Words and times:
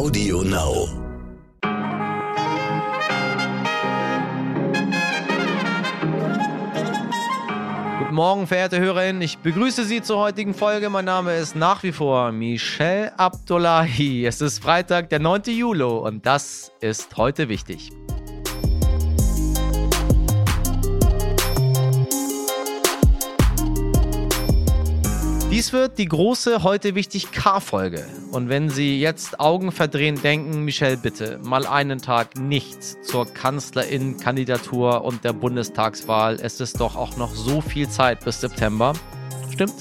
Audio 0.00 0.40
Now. 0.42 0.88
Guten 7.98 8.14
Morgen, 8.14 8.46
verehrte 8.46 8.80
Hörerinnen. 8.80 9.20
Ich 9.20 9.36
begrüße 9.36 9.84
Sie 9.84 10.00
zur 10.00 10.16
heutigen 10.16 10.54
Folge. 10.54 10.88
Mein 10.88 11.04
Name 11.04 11.36
ist 11.36 11.54
nach 11.54 11.82
wie 11.82 11.92
vor 11.92 12.32
Michel 12.32 13.12
Abdullahi. 13.18 14.24
Es 14.24 14.40
ist 14.40 14.62
Freitag, 14.62 15.10
der 15.10 15.18
9. 15.18 15.42
Juli 15.48 15.82
und 15.82 16.24
das 16.24 16.72
ist 16.80 17.18
heute 17.18 17.50
wichtig. 17.50 17.90
Dies 25.50 25.72
wird 25.72 25.98
die 25.98 26.06
große 26.06 26.62
heute 26.62 26.94
wichtig 26.94 27.32
K-Folge. 27.32 28.06
Und 28.30 28.48
wenn 28.48 28.70
Sie 28.70 29.00
jetzt 29.00 29.40
Augen 29.40 29.72
verdrehen 29.72 30.22
denken, 30.22 30.64
Michelle, 30.64 30.96
bitte 30.96 31.40
mal 31.42 31.66
einen 31.66 32.00
Tag 32.00 32.38
nichts 32.38 32.96
zur 33.02 33.26
Kanzlerin-Kandidatur 33.26 35.02
und 35.04 35.24
der 35.24 35.32
Bundestagswahl. 35.32 36.38
Es 36.40 36.60
ist 36.60 36.78
doch 36.78 36.94
auch 36.94 37.16
noch 37.16 37.34
so 37.34 37.60
viel 37.60 37.88
Zeit 37.88 38.24
bis 38.24 38.40
September. 38.40 38.92
Stimmt. 39.50 39.74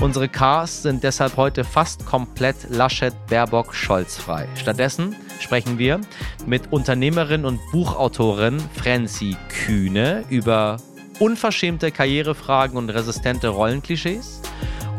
Unsere 0.00 0.28
Ks 0.28 0.82
sind 0.82 1.04
deshalb 1.04 1.36
heute 1.36 1.62
fast 1.62 2.04
komplett 2.04 2.56
Laschet, 2.68 3.14
Baerbock, 3.28 3.72
Scholz 3.72 4.16
frei. 4.16 4.48
Stattdessen 4.56 5.14
sprechen 5.38 5.78
wir 5.78 6.00
mit 6.46 6.72
Unternehmerin 6.72 7.44
und 7.44 7.60
Buchautorin 7.70 8.58
Franzi 8.74 9.36
Kühne 9.50 10.24
über 10.30 10.78
unverschämte 11.20 11.92
Karrierefragen 11.92 12.76
und 12.76 12.90
resistente 12.90 13.48
Rollenklischees 13.48 14.39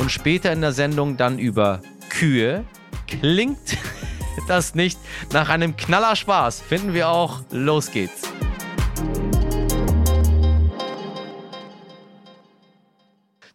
und 0.01 0.11
später 0.11 0.51
in 0.51 0.61
der 0.61 0.71
Sendung 0.71 1.15
dann 1.15 1.37
über 1.37 1.79
Kühe. 2.09 2.65
Klingt 3.07 3.77
das 4.47 4.73
nicht 4.73 4.99
nach 5.31 5.49
einem 5.49 5.77
Knaller 5.77 6.15
Spaß? 6.15 6.59
Finden 6.59 6.95
wir 6.95 7.09
auch. 7.09 7.41
Los 7.51 7.91
geht's. 7.91 8.30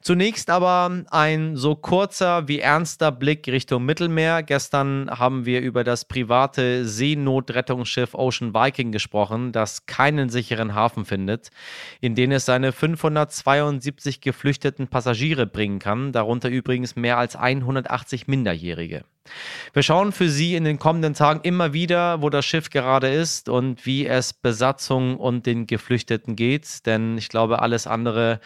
Zunächst 0.06 0.50
aber 0.50 1.02
ein 1.10 1.56
so 1.56 1.74
kurzer 1.74 2.46
wie 2.46 2.60
ernster 2.60 3.10
Blick 3.10 3.48
Richtung 3.48 3.84
Mittelmeer. 3.84 4.44
Gestern 4.44 5.10
haben 5.10 5.46
wir 5.46 5.60
über 5.62 5.82
das 5.82 6.04
private 6.04 6.86
Seenotrettungsschiff 6.86 8.14
Ocean 8.14 8.54
Viking 8.54 8.92
gesprochen, 8.92 9.50
das 9.50 9.86
keinen 9.86 10.28
sicheren 10.28 10.76
Hafen 10.76 11.06
findet, 11.06 11.50
in 12.00 12.14
den 12.14 12.30
es 12.30 12.44
seine 12.44 12.70
572 12.70 14.20
geflüchteten 14.20 14.86
Passagiere 14.86 15.44
bringen 15.44 15.80
kann, 15.80 16.12
darunter 16.12 16.50
übrigens 16.50 16.94
mehr 16.94 17.18
als 17.18 17.34
180 17.34 18.28
Minderjährige. 18.28 19.02
Wir 19.72 19.82
schauen 19.82 20.12
für 20.12 20.28
Sie 20.28 20.54
in 20.54 20.62
den 20.62 20.78
kommenden 20.78 21.14
Tagen 21.14 21.41
immer 21.42 21.72
wieder, 21.72 22.22
wo 22.22 22.30
das 22.30 22.46
Schiff 22.46 22.70
gerade 22.70 23.08
ist 23.08 23.48
und 23.48 23.84
wie 23.86 24.06
es 24.06 24.32
Besatzung 24.32 25.16
und 25.16 25.46
den 25.46 25.66
Geflüchteten 25.66 26.36
geht, 26.36 26.86
denn 26.86 27.18
ich 27.18 27.28
glaube, 27.28 27.58
alles 27.58 27.88
andere 27.88 28.38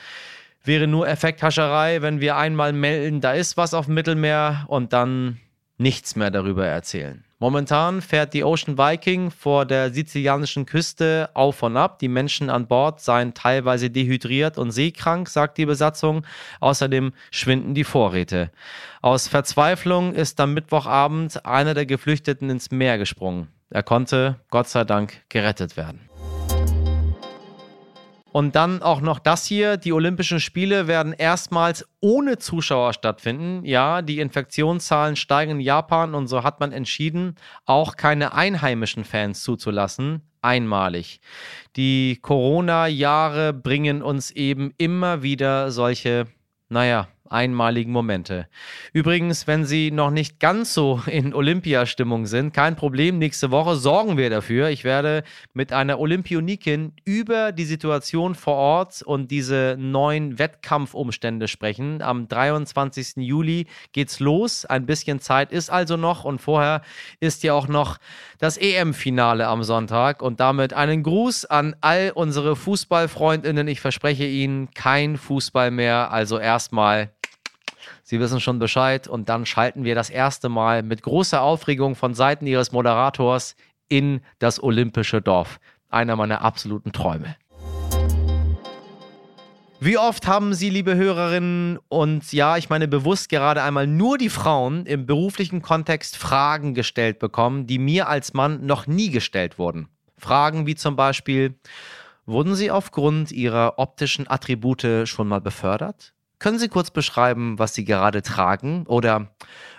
wäre 0.65 0.87
nur 0.87 1.09
Effekthascherei, 1.09 2.03
wenn 2.03 2.21
wir 2.21 2.37
einmal 2.37 2.73
melden, 2.73 3.21
da 3.21 3.33
ist 3.33 3.57
was 3.57 3.75
auf 3.75 3.87
dem 3.87 3.95
Mittelmeer 3.95 4.65
und 4.69 4.93
dann 4.93 5.39
nichts 5.79 6.17
mehr 6.17 6.31
darüber 6.31 6.67
erzählen. 6.67 7.25
Momentan 7.43 8.03
fährt 8.03 8.35
die 8.35 8.45
Ocean 8.45 8.77
Viking 8.77 9.31
vor 9.31 9.65
der 9.65 9.95
sizilianischen 9.95 10.67
Küste 10.67 11.31
auf 11.33 11.63
und 11.63 11.79
ab. 11.79 11.99
Die 11.99 12.09
Menschen 12.09 12.51
an 12.51 12.69
Bord 12.69 13.01
seien 13.01 13.33
teilweise 13.33 13.89
dehydriert 13.89 14.59
und 14.59 14.73
seekrank, 14.73 15.27
sagt 15.31 15.57
die 15.57 15.65
Besatzung. 15.65 16.27
Außerdem 16.61 17.15
schwinden 17.31 17.75
die 17.75 17.85
Vorräte. 17.85 18.51
Aus 19.01 19.27
Verzweiflung 19.27 20.15
ist 20.15 20.39
am 20.39 20.53
Mittwochabend 20.53 21.47
einer 21.47 21.73
der 21.73 21.87
Geflüchteten 21.87 22.51
ins 22.51 22.71
Meer 22.71 22.99
gesprungen. 22.99 23.49
Er 23.71 23.85
konnte, 23.85 24.37
Gott 24.51 24.69
sei 24.69 24.85
Dank, 24.85 25.23
gerettet 25.31 25.79
werden. 25.79 26.10
Und 28.33 28.55
dann 28.55 28.81
auch 28.83 29.01
noch 29.01 29.19
das 29.19 29.45
hier. 29.47 29.77
Die 29.77 29.93
Olympischen 29.93 30.41
Spiele 30.41 30.87
werden 30.87 31.13
erstmals 31.13 31.89
ohne 32.01 32.39
Zuschauer 32.39 32.93
stattfinden. 32.93 33.65
Ja, 33.65 34.03
die 34.03 34.21
Infektionszahlen 34.21 35.17
steigen 35.17 35.53
in 35.53 35.61
Japan 35.61 36.15
und 36.15 36.29
so 36.29 36.45
hat 36.45 36.61
man 36.61 36.73
entschieden, 36.73 37.35
auch 37.67 37.97
keine 37.97 38.33
einheimischen 38.33 39.05
Fans 39.05 39.43
zuzulassen. 39.43 40.23
Einmalig. 40.43 41.21
Die 41.77 42.19
Corona-Jahre 42.23 43.53
bringen 43.53 44.03
uns 44.03 44.31
eben 44.31 44.73
immer 44.79 45.23
wieder 45.23 45.71
solche, 45.71 46.27
naja, 46.69 47.09
einmaligen 47.31 47.93
Momente. 47.93 48.49
Übrigens, 48.93 49.47
wenn 49.47 49.65
Sie 49.65 49.91
noch 49.91 50.11
nicht 50.11 50.41
ganz 50.41 50.75
so 50.75 51.01
in 51.07 51.33
Olympiastimmung 51.33 52.27
sind, 52.27 52.53
kein 52.53 52.77
Problem. 52.77 53.19
Nächste 53.19 53.51
Woche 53.51 53.77
sorgen 53.77 54.17
wir 54.17 54.31
dafür. 54.31 54.69
Ich 54.69 54.85
werde 54.85 55.23
mit 55.55 55.73
einer 55.73 56.01
Olympionikin 56.01 56.93
über 57.05 57.53
die 57.53 57.65
Situation 57.65 58.35
vor 58.35 58.57
Ort 58.57 59.03
und 59.03 59.31
diese 59.31 59.77
neuen 59.79 60.39
Wettkampfumstände 60.39 61.47
sprechen. 61.49 62.03
Am 62.03 62.27
23. 62.29 63.17
Juli 63.19 63.67
geht's 63.93 64.21
los. 64.21 64.65
Ein 64.65 64.87
bisschen 64.87 65.21
Zeit 65.21 65.53
ist 65.53 65.71
also 65.71 65.97
noch 65.97 66.25
und 66.25 66.41
vorher 66.41 66.83
ist 67.21 67.43
ja 67.45 67.55
auch 67.55 67.69
noch 67.69 67.99
das 68.39 68.57
EM-Finale 68.57 69.47
am 69.47 69.63
Sonntag 69.63 70.23
und 70.23 70.41
damit 70.41 70.73
einen 70.73 71.03
Gruß 71.03 71.45
an 71.45 71.77
all 71.81 72.11
unsere 72.15 72.57
Fußballfreundinnen. 72.57 73.69
Ich 73.69 73.81
verspreche 73.81 74.27
Ihnen 74.27 74.71
kein 74.73 75.17
Fußball 75.17 75.71
mehr. 75.71 76.11
Also 76.11 76.39
erstmal 76.39 77.11
Sie 78.03 78.21
wissen 78.21 78.41
schon 78.41 78.59
Bescheid 78.59 79.09
und 79.09 79.29
dann 79.29 79.47
schalten 79.47 79.85
wir 79.85 79.95
das 79.95 80.11
erste 80.11 80.49
Mal 80.49 80.83
mit 80.83 81.03
großer 81.03 81.41
Aufregung 81.41 81.95
von 81.95 82.15
Seiten 82.15 82.47
Ihres 82.47 82.73
Moderators 82.73 83.57
in 83.89 84.21
das 84.39 84.63
olympische 84.63 85.21
Dorf. 85.21 85.61
Einer 85.89 86.17
meiner 86.17 86.43
absoluten 86.43 86.93
Träume. 86.93 87.37
Wie 89.83 89.97
oft 89.97 90.27
haben 90.27 90.53
Sie, 90.53 90.69
liebe 90.69 90.95
Hörerinnen, 90.95 91.79
und 91.89 92.35
ja, 92.35 92.59
ich 92.59 92.69
meine 92.69 92.87
bewusst 92.87 93.31
gerade 93.31 93.63
einmal 93.63 93.87
nur 93.87 94.19
die 94.19 94.29
Frauen 94.29 94.85
im 94.85 95.07
beruflichen 95.07 95.63
Kontext 95.63 96.19
Fragen 96.19 96.75
gestellt 96.75 97.19
bekommen, 97.19 97.67
die 97.67 97.79
mir 97.79 98.07
als 98.07 98.35
Mann 98.35 98.67
noch 98.67 98.87
nie 98.87 99.09
gestellt 99.09 99.59
wurden? 99.59 99.89
Fragen 100.19 100.67
wie 100.67 100.75
zum 100.75 100.97
Beispiel, 100.97 101.59
wurden 102.27 102.55
Sie 102.57 102.71
aufgrund 102.71 103.33
Ihrer 103.33 103.79
optischen 103.79 104.29
Attribute 104.29 105.09
schon 105.09 105.29
mal 105.29 105.41
befördert? 105.41 106.13
Können 106.41 106.59
Sie 106.59 106.69
kurz 106.69 106.91
beschreiben, 106.91 107.59
was 107.59 107.75
Sie 107.75 107.85
gerade 107.85 108.23
tragen? 108.23 108.87
Oder 108.87 109.29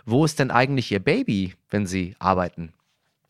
wo 0.06 0.24
ist 0.24 0.38
denn 0.38 0.52
eigentlich 0.52 0.92
Ihr 0.92 1.00
Baby, 1.00 1.56
wenn 1.72 1.88
Sie 1.88 2.16
arbeiten? 2.20 2.72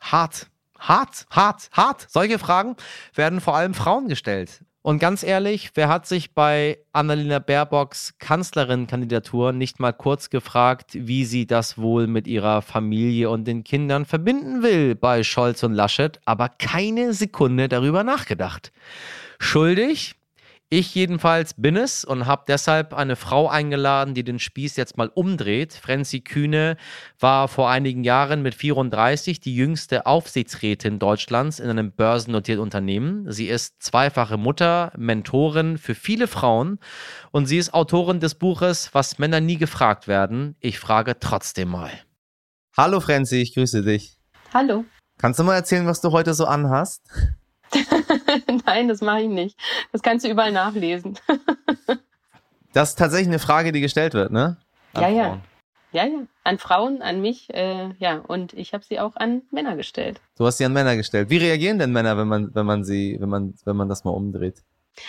Hart, 0.02 0.47
hart, 0.78 1.28
hart, 1.31 1.70
hart. 1.72 2.08
Solche 2.09 2.40
Fragen 2.40 2.75
werden 3.16 3.40
vor 3.40 3.56
allem 3.56 3.74
Frauen 3.74 4.09
gestellt. 4.09 4.66
Und 4.84 5.00
ganz 5.00 5.24
ehrlich, 5.24 5.72
wer 5.75 5.88
hat 5.88 6.08
sich 6.08 6.34
bei 6.34 6.80
Annalena 6.91 7.40
Baerbocks 7.40 8.16
Kanzlerin-Kandidatur 8.18 9.53
nicht 9.53 9.80
mal 9.80 9.94
kurz 9.94 10.30
gefragt, 10.30 10.90
wie 10.94 11.24
sie 11.24 11.46
das 11.46 11.78
wohl 11.78 12.08
mit 12.08 12.28
ihrer 12.28 12.62
Familie 12.62 13.30
und 13.30 13.46
den 13.46 13.64
Kindern 13.64 14.06
verbinden 14.06 14.62
will 14.62 14.96
bei 14.96 15.24
Scholz 15.24 15.64
und 15.64 15.74
Laschet, 15.74 16.20
aber 16.25 16.50
keine 16.50 17.14
Sekunde 17.14 17.70
darüber 17.70 18.03
nachgedacht? 18.03 18.74
Schuldig? 19.40 20.16
Ich 20.74 20.96
jedenfalls 20.96 21.56
bin 21.56 21.76
es 21.76 22.06
und 22.06 22.28
habe 22.28 22.46
deshalb 22.48 22.94
eine 22.94 23.18
Frau 23.18 23.50
eingeladen, 23.50 24.14
die 24.14 24.24
den 24.24 24.40
Spieß 24.40 24.78
jetzt 24.78 24.96
mal 24.96 25.12
umdreht. 25.14 25.74
Franzi 25.74 26.22
Kühne 26.22 26.78
war 27.20 27.50
vor 27.50 27.70
einigen 27.70 28.06
Jahren 28.06 28.42
mit 28.42 28.56
34 28.56 29.42
die 29.42 29.54
jüngste 29.54 30.06
Aufsichtsrätin 30.06 30.98
Deutschlands 30.98 31.59
in 31.59 31.70
einem 31.70 31.92
börsennotierten 31.92 32.64
Unternehmen. 32.64 33.30
Sie 33.30 33.50
ist 33.50 33.84
zweifache 33.84 34.38
Mutter, 34.38 34.94
Mentorin 34.96 35.78
für 35.78 35.94
viele 35.94 36.28
Frauen 36.28 36.80
und 37.32 37.48
sie 37.48 37.58
ist 37.58 37.74
Autorin 37.74 38.22
des 38.22 38.36
Buches 38.36 38.92
Was 38.94 39.20
Männer 39.20 39.42
nie 39.42 39.58
gefragt 39.58 40.08
werden. 40.08 40.56
Ich 40.62 40.80
frage 40.80 41.20
trotzdem 41.20 41.68
mal. 41.68 41.92
Hallo 42.78 43.02
Franzi, 43.02 43.42
ich 43.42 43.56
grüße 43.56 43.84
dich. 43.84 44.18
Hallo. 44.53 44.85
Kannst 45.18 45.38
du 45.38 45.44
mal 45.44 45.56
erzählen, 45.56 45.85
was 45.85 46.00
du 46.00 46.14
heute 46.14 46.34
so 46.34 46.46
anhast? 46.46 47.02
Nein, 48.66 48.88
das 48.88 49.02
mache 49.02 49.22
ich 49.22 49.30
nicht. 49.30 49.58
Das 49.92 50.02
kannst 50.02 50.26
du 50.26 50.30
überall 50.30 50.52
nachlesen. 50.52 51.18
das 52.74 52.90
ist 52.90 53.00
tatsächlich 53.00 53.28
eine 53.28 53.40
Frage, 53.40 53.72
die 53.72 53.82
gestellt 53.82 54.14
wird, 54.14 54.32
ne? 54.32 54.58
An 54.94 55.02
ja, 55.02 55.08
Frauen. 55.08 55.16
ja. 55.16 55.42
Ja, 55.94 56.06
ja. 56.06 56.20
An 56.44 56.58
Frauen, 56.58 57.02
an 57.02 57.22
mich, 57.22 57.54
äh, 57.54 57.90
ja. 58.00 58.20
Und 58.20 58.54
ich 58.54 58.74
habe 58.74 58.84
sie 58.84 59.00
auch 59.00 59.16
an 59.16 59.42
Männer 59.52 59.76
gestellt. 59.76 60.22
Du 60.38 60.46
hast 60.46 60.58
sie 60.58 60.66
an 60.66 60.74
Männer 60.74 60.96
gestellt. 60.96 61.30
Wie 61.30 61.38
reagieren 61.38 61.80
denn 61.80 61.92
Männer, 61.92 62.18
wenn 62.18 62.28
man, 62.28 62.56
wenn 62.56 62.66
man 62.66 62.84
sie, 62.84 63.18
wenn 63.20 63.30
man, 63.30 63.54
wenn 63.66 63.76
man 63.76 63.90
das 63.90 64.06
mal 64.06 64.12
umdreht? 64.12 64.64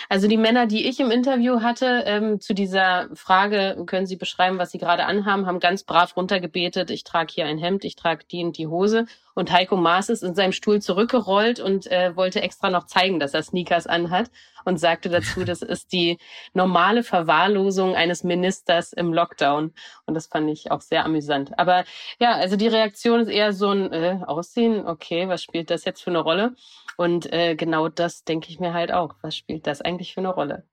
Also 0.09 0.27
die 0.27 0.37
Männer, 0.37 0.65
die 0.65 0.87
ich 0.87 0.99
im 0.99 1.11
Interview 1.11 1.61
hatte, 1.61 2.03
ähm, 2.05 2.39
zu 2.39 2.53
dieser 2.53 3.09
Frage, 3.15 3.83
können 3.85 4.05
Sie 4.05 4.15
beschreiben, 4.15 4.57
was 4.57 4.71
Sie 4.71 4.77
gerade 4.77 5.05
anhaben, 5.05 5.45
haben 5.45 5.59
ganz 5.59 5.83
brav 5.83 6.15
runtergebetet, 6.15 6.89
ich 6.89 7.03
trage 7.03 7.33
hier 7.33 7.45
ein 7.45 7.57
Hemd, 7.57 7.83
ich 7.83 7.95
trage 7.95 8.23
die 8.29 8.43
und 8.43 8.57
die 8.57 8.67
Hose 8.67 9.05
Und 9.35 9.51
Heiko 9.51 9.75
Maas 9.75 10.09
ist 10.09 10.23
in 10.23 10.35
seinem 10.35 10.51
Stuhl 10.51 10.81
zurückgerollt 10.81 11.59
und 11.59 11.87
äh, 11.91 12.15
wollte 12.15 12.41
extra 12.41 12.69
noch 12.69 12.85
zeigen, 12.85 13.19
dass 13.19 13.33
er 13.33 13.43
Sneakers 13.43 13.87
anhat 13.87 14.29
und 14.65 14.79
sagte 14.79 15.09
dazu, 15.09 15.43
das 15.45 15.61
ist 15.61 15.91
die 15.91 16.17
normale 16.53 17.03
Verwahrlosung 17.03 17.95
eines 17.95 18.23
Ministers 18.23 18.93
im 18.93 19.13
Lockdown. 19.13 19.73
Und 20.05 20.13
das 20.13 20.27
fand 20.27 20.49
ich 20.49 20.71
auch 20.71 20.81
sehr 20.81 21.05
amüsant. 21.05 21.57
Aber 21.57 21.83
ja, 22.19 22.33
also 22.33 22.55
die 22.55 22.67
Reaktion 22.67 23.21
ist 23.21 23.29
eher 23.29 23.53
so 23.53 23.69
ein 23.69 23.91
äh, 23.91 24.19
Aussehen, 24.25 24.85
okay, 24.85 25.27
was 25.27 25.41
spielt 25.43 25.69
das 25.69 25.85
jetzt 25.85 26.03
für 26.03 26.11
eine 26.11 26.19
Rolle? 26.19 26.55
Und 26.97 27.31
äh, 27.33 27.55
genau 27.55 27.89
das 27.89 28.23
denke 28.23 28.49
ich 28.49 28.59
mir 28.59 28.73
halt 28.73 28.91
auch. 28.91 29.15
Was 29.21 29.35
spielt 29.35 29.65
das 29.67 29.81
eigentlich 29.81 30.13
für 30.13 30.21
eine 30.21 30.29
Rolle? 30.29 30.63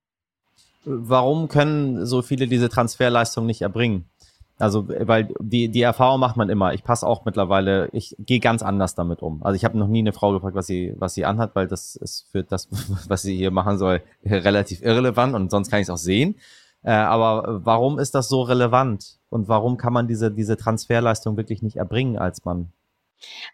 Warum 0.85 1.49
können 1.49 2.07
so 2.07 2.23
viele 2.23 2.47
diese 2.47 2.69
Transferleistung 2.69 3.45
nicht 3.45 3.63
erbringen? 3.63 4.09
Also, 4.61 4.89
weil 4.89 5.29
die, 5.41 5.69
die 5.69 5.83
Erfahrung 5.83 6.21
macht 6.21 6.37
man 6.37 6.51
immer. 6.51 6.75
Ich 6.75 6.85
passe 6.85 7.07
auch 7.07 7.25
mittlerweile, 7.25 7.89
ich 7.93 8.15
gehe 8.19 8.41
ganz 8.41 8.63
anders 8.63 8.95
damit 8.95 9.23
um. 9.23 9.43
Also 9.43 9.57
ich 9.57 9.65
habe 9.65 9.79
noch 9.79 9.89
nie 9.89 10.01
eine 10.01 10.13
Frau 10.13 10.33
gefragt, 10.33 10.55
was 10.55 10.67
sie, 10.67 10.95
was 10.97 11.15
sie 11.15 11.25
anhat, 11.25 11.55
weil 11.55 11.67
das 11.67 11.97
ist 11.97 12.29
für 12.31 12.45
das, 12.45 12.69
was 13.09 13.23
sie 13.23 13.37
hier 13.37 13.51
machen 13.51 13.79
soll, 13.79 14.03
relativ 14.25 14.83
irrelevant 14.83 15.35
und 15.35 15.51
sonst 15.51 15.71
kann 15.71 15.81
ich 15.81 15.87
es 15.87 15.91
auch 15.91 15.97
sehen. 15.97 16.37
Äh, 16.83 16.93
aber 16.93 17.61
warum 17.65 17.99
ist 17.99 18.15
das 18.15 18.29
so 18.29 18.43
relevant? 18.43 19.19
Und 19.29 19.49
warum 19.49 19.77
kann 19.77 19.93
man 19.93 20.09
diese, 20.09 20.31
diese 20.31 20.57
Transferleistung 20.57 21.37
wirklich 21.37 21.63
nicht 21.63 21.77
erbringen 21.77 22.19
als 22.19 22.45
Mann? 22.45 22.73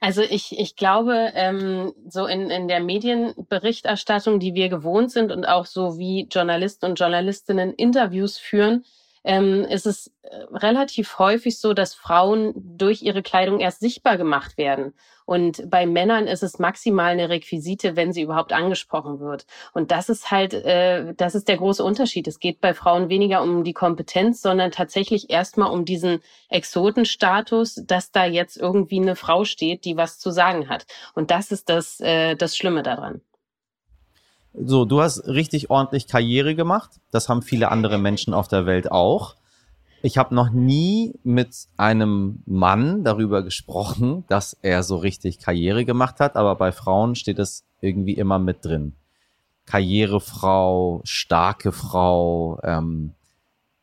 Also 0.00 0.22
ich, 0.22 0.58
ich 0.58 0.76
glaube, 0.76 1.32
ähm, 1.34 1.92
so 2.08 2.26
in, 2.26 2.50
in 2.50 2.68
der 2.68 2.80
Medienberichterstattung, 2.80 4.38
die 4.38 4.54
wir 4.54 4.68
gewohnt 4.68 5.10
sind 5.10 5.32
und 5.32 5.44
auch 5.44 5.66
so 5.66 5.98
wie 5.98 6.28
Journalisten 6.30 6.86
und 6.86 6.98
Journalistinnen 6.98 7.72
Interviews 7.72 8.38
führen, 8.38 8.84
ähm, 9.26 9.64
ist 9.64 9.86
es 9.86 10.12
äh, 10.22 10.36
relativ 10.52 11.18
häufig 11.18 11.58
so, 11.58 11.74
dass 11.74 11.94
Frauen 11.94 12.54
durch 12.54 13.02
ihre 13.02 13.22
Kleidung 13.22 13.58
erst 13.58 13.80
sichtbar 13.80 14.16
gemacht 14.16 14.56
werden. 14.56 14.94
Und 15.24 15.68
bei 15.68 15.84
Männern 15.84 16.28
ist 16.28 16.44
es 16.44 16.60
maximal 16.60 17.10
eine 17.10 17.28
Requisite, 17.28 17.96
wenn 17.96 18.12
sie 18.12 18.22
überhaupt 18.22 18.52
angesprochen 18.52 19.18
wird. 19.18 19.44
Und 19.74 19.90
das 19.90 20.08
ist 20.08 20.30
halt, 20.30 20.54
äh, 20.54 21.12
das 21.16 21.34
ist 21.34 21.48
der 21.48 21.56
große 21.56 21.82
Unterschied. 21.82 22.28
Es 22.28 22.38
geht 22.38 22.60
bei 22.60 22.72
Frauen 22.72 23.08
weniger 23.08 23.42
um 23.42 23.64
die 23.64 23.72
Kompetenz, 23.72 24.40
sondern 24.40 24.70
tatsächlich 24.70 25.28
erstmal 25.28 25.72
um 25.72 25.84
diesen 25.84 26.20
Exotenstatus, 26.48 27.82
dass 27.84 28.12
da 28.12 28.24
jetzt 28.24 28.56
irgendwie 28.56 29.00
eine 29.00 29.16
Frau 29.16 29.44
steht, 29.44 29.84
die 29.84 29.96
was 29.96 30.20
zu 30.20 30.30
sagen 30.30 30.68
hat. 30.68 30.86
Und 31.14 31.32
das 31.32 31.50
ist 31.50 31.68
das, 31.68 31.98
äh, 32.00 32.36
das 32.36 32.56
Schlimme 32.56 32.84
daran. 32.84 33.22
So, 34.58 34.86
du 34.86 35.02
hast 35.02 35.26
richtig 35.26 35.70
ordentlich 35.70 36.06
Karriere 36.06 36.54
gemacht. 36.54 36.90
Das 37.10 37.28
haben 37.28 37.42
viele 37.42 37.70
andere 37.70 37.98
Menschen 37.98 38.32
auf 38.32 38.48
der 38.48 38.64
Welt 38.64 38.90
auch. 38.90 39.36
Ich 40.02 40.18
habe 40.18 40.34
noch 40.34 40.50
nie 40.50 41.14
mit 41.24 41.66
einem 41.76 42.42
Mann 42.46 43.04
darüber 43.04 43.42
gesprochen, 43.42 44.24
dass 44.28 44.56
er 44.62 44.82
so 44.82 44.96
richtig 44.96 45.40
Karriere 45.40 45.84
gemacht 45.84 46.20
hat, 46.20 46.36
aber 46.36 46.54
bei 46.54 46.72
Frauen 46.72 47.16
steht 47.16 47.38
es 47.38 47.64
irgendwie 47.80 48.14
immer 48.14 48.38
mit 48.38 48.64
drin. 48.64 48.94
Karrierefrau, 49.66 51.00
starke 51.04 51.72
Frau, 51.72 52.58
ähm, 52.62 53.12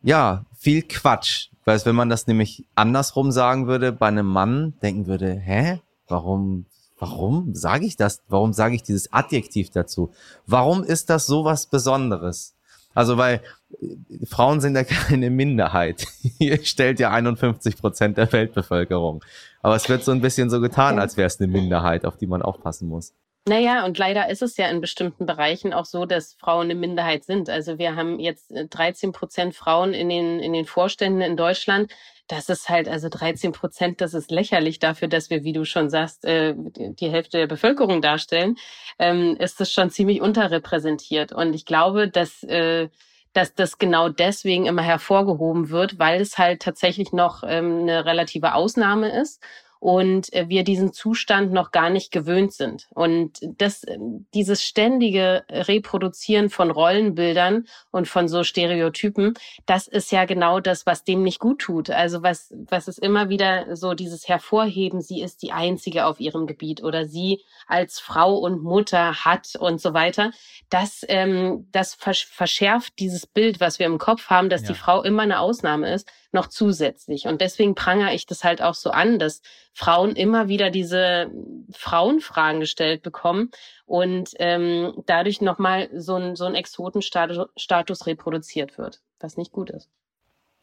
ja, 0.01 0.45
viel 0.55 0.81
Quatsch. 0.83 1.49
Weil 1.65 1.83
wenn 1.85 1.95
man 1.95 2.09
das 2.09 2.27
nämlich 2.27 2.65
andersrum 2.75 3.31
sagen 3.31 3.67
würde, 3.67 3.91
bei 3.91 4.07
einem 4.07 4.27
Mann 4.27 4.73
denken 4.81 5.07
würde, 5.07 5.33
hä, 5.33 5.81
warum 6.07 6.65
Warum 6.99 7.53
sage 7.53 7.85
ich 7.85 7.97
das? 7.97 8.21
Warum 8.27 8.53
sage 8.53 8.75
ich 8.75 8.83
dieses 8.83 9.11
Adjektiv 9.11 9.69
dazu? 9.71 10.11
Warum 10.45 10.83
ist 10.83 11.09
das 11.09 11.25
so 11.25 11.45
was 11.45 11.67
Besonderes? 11.67 12.55
Also, 12.93 13.17
weil 13.17 13.41
äh, 13.81 14.25
Frauen 14.25 14.61
sind 14.61 14.75
ja 14.75 14.83
keine 14.83 15.29
Minderheit. 15.29 16.05
Ihr 16.39 16.63
stellt 16.63 16.99
ja 16.99 17.11
51 17.11 17.77
Prozent 17.77 18.17
der 18.17 18.31
Weltbevölkerung. 18.31 19.23
Aber 19.61 19.75
es 19.75 19.89
wird 19.89 20.03
so 20.03 20.11
ein 20.11 20.21
bisschen 20.21 20.49
so 20.49 20.59
getan, 20.61 20.99
als 20.99 21.17
wäre 21.17 21.27
es 21.27 21.39
eine 21.39 21.47
Minderheit, 21.47 22.05
auf 22.05 22.17
die 22.17 22.27
man 22.27 22.41
aufpassen 22.41 22.87
muss. 22.87 23.13
Naja, 23.45 23.85
und 23.85 23.97
leider 23.97 24.29
ist 24.29 24.41
es 24.41 24.55
ja 24.55 24.67
in 24.69 24.79
bestimmten 24.79 25.25
Bereichen 25.25 25.73
auch 25.73 25.83
so, 25.83 26.05
dass 26.05 26.33
Frauen 26.35 26.65
eine 26.65 26.75
Minderheit 26.75 27.25
sind. 27.25 27.49
Also 27.49 27.77
wir 27.77 27.97
haben 27.97 28.17
jetzt 28.19 28.53
13 28.69 29.09
äh, 29.09 29.13
Prozent 29.13 29.53
Frauen 29.55 29.93
in 29.93 30.07
den, 30.07 30.39
in 30.39 30.53
den 30.53 30.65
Vorständen 30.65 31.19
in 31.19 31.35
Deutschland. 31.35 31.91
Das 32.29 32.47
ist 32.47 32.69
halt, 32.69 32.87
also 32.87 33.09
13 33.09 33.51
Prozent, 33.51 33.99
das 33.99 34.13
ist 34.13 34.31
lächerlich 34.31 34.79
dafür, 34.79 35.09
dass 35.09 35.29
wir, 35.29 35.43
wie 35.43 35.51
du 35.51 35.65
schon 35.65 35.89
sagst, 35.89 36.23
äh, 36.23 36.55
die 36.55 37.09
Hälfte 37.09 37.37
der 37.37 37.47
Bevölkerung 37.47 38.01
darstellen, 38.01 38.55
ähm, 38.97 39.35
ist 39.37 39.59
das 39.59 39.73
schon 39.73 39.89
ziemlich 39.89 40.21
unterrepräsentiert. 40.21 41.33
Und 41.33 41.53
ich 41.53 41.65
glaube, 41.65 42.07
dass, 42.07 42.43
äh, 42.43 42.87
dass 43.33 43.53
das 43.55 43.77
genau 43.77 44.07
deswegen 44.07 44.67
immer 44.67 44.83
hervorgehoben 44.83 45.69
wird, 45.69 45.99
weil 45.99 46.21
es 46.21 46.37
halt 46.37 46.61
tatsächlich 46.61 47.11
noch 47.11 47.43
ähm, 47.45 47.81
eine 47.81 48.05
relative 48.05 48.53
Ausnahme 48.53 49.09
ist 49.21 49.43
und 49.83 50.31
äh, 50.31 50.47
wir 50.47 50.63
diesen 50.63 50.93
Zustand 50.93 51.51
noch 51.51 51.71
gar 51.71 51.89
nicht 51.89 52.09
gewöhnt 52.09 52.53
sind. 52.53 52.87
Und 52.91 53.39
das, 53.41 53.83
äh, 53.83 53.97
dieses 54.33 54.63
ständige 54.63 55.43
Reproduzieren 55.49 56.49
von 56.49 56.71
Rollenbildern 56.71 57.67
und 57.91 58.07
von 58.07 58.29
so 58.29 58.45
Stereotypen, 58.45 59.33
das 59.65 59.89
ist 59.89 60.13
ja 60.13 60.23
genau 60.23 60.61
das, 60.61 60.85
was 60.85 61.03
dem 61.03 61.23
nicht 61.23 61.39
gut 61.39 61.59
tut. 61.59 61.89
Also 61.89 62.23
was, 62.23 62.53
was 62.69 62.87
ist 62.87 62.97
immer 62.97 63.27
wieder 63.27 63.75
so 63.75 63.93
dieses 63.93 64.29
Hervorheben, 64.29 65.01
sie 65.01 65.21
ist 65.21 65.41
die 65.41 65.51
Einzige 65.51 66.05
auf 66.05 66.21
ihrem 66.21 66.47
Gebiet 66.47 66.81
oder 66.81 67.05
sie 67.05 67.41
als 67.67 67.99
Frau 67.99 68.37
und 68.37 68.63
Mutter 68.63 69.25
hat 69.25 69.57
und 69.59 69.81
so 69.81 69.93
weiter. 69.93 70.31
Das, 70.69 71.03
ähm, 71.09 71.67
das 71.73 71.93
verschärft 71.93 72.99
dieses 72.99 73.27
Bild, 73.27 73.59
was 73.59 73.79
wir 73.79 73.85
im 73.87 73.97
Kopf 73.97 74.29
haben, 74.29 74.47
dass 74.47 74.61
ja. 74.61 74.69
die 74.69 74.75
Frau 74.75 75.03
immer 75.03 75.23
eine 75.23 75.41
Ausnahme 75.41 75.93
ist 75.93 76.07
noch 76.33 76.47
zusätzlich. 76.47 77.27
Und 77.27 77.41
deswegen 77.41 77.75
prangere 77.75 78.13
ich 78.13 78.25
das 78.25 78.43
halt 78.43 78.61
auch 78.61 78.73
so 78.73 78.91
an, 78.91 79.19
dass 79.19 79.41
Frauen 79.73 80.15
immer 80.15 80.47
wieder 80.47 80.69
diese 80.69 81.31
Frauenfragen 81.71 82.59
gestellt 82.59 83.01
bekommen 83.03 83.51
und 83.85 84.31
ähm, 84.39 85.03
dadurch 85.05 85.41
nochmal 85.41 85.89
so 85.93 86.15
ein, 86.15 86.35
so 86.35 86.45
ein 86.45 86.55
Exotenstatus 86.55 88.07
reproduziert 88.07 88.77
wird, 88.77 89.01
was 89.19 89.37
nicht 89.37 89.51
gut 89.51 89.69
ist. 89.69 89.89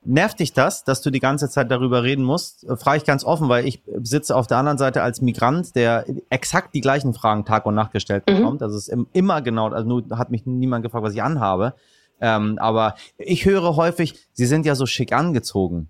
Nervt 0.02 0.40
dich 0.40 0.54
das, 0.54 0.82
dass 0.84 1.02
du 1.02 1.10
die 1.10 1.20
ganze 1.20 1.50
Zeit 1.50 1.70
darüber 1.70 2.02
reden 2.02 2.24
musst? 2.24 2.64
Äh, 2.64 2.76
frage 2.76 2.98
ich 2.98 3.04
ganz 3.04 3.22
offen, 3.22 3.50
weil 3.50 3.66
ich 3.66 3.82
sitze 4.02 4.34
auf 4.34 4.46
der 4.46 4.56
anderen 4.56 4.78
Seite 4.78 5.02
als 5.02 5.20
Migrant, 5.20 5.76
der 5.76 6.06
exakt 6.30 6.74
die 6.74 6.80
gleichen 6.80 7.12
Fragen 7.12 7.44
Tag 7.44 7.66
und 7.66 7.74
Nacht 7.74 7.92
gestellt 7.92 8.24
mhm. 8.26 8.36
bekommt. 8.36 8.60
Mhm. 8.60 8.64
Also 8.64 8.78
es 8.78 8.88
ist 8.88 9.06
immer 9.12 9.42
genau, 9.42 9.68
also 9.68 9.86
nur 9.86 10.18
hat 10.18 10.30
mich 10.30 10.46
niemand 10.46 10.84
gefragt, 10.84 11.04
was 11.04 11.12
ich 11.12 11.22
anhabe. 11.22 11.74
Ähm, 12.20 12.58
aber 12.58 12.94
ich 13.18 13.44
höre 13.44 13.76
häufig, 13.76 14.14
sie 14.32 14.46
sind 14.46 14.66
ja 14.66 14.74
so 14.74 14.86
schick 14.86 15.12
angezogen. 15.12 15.88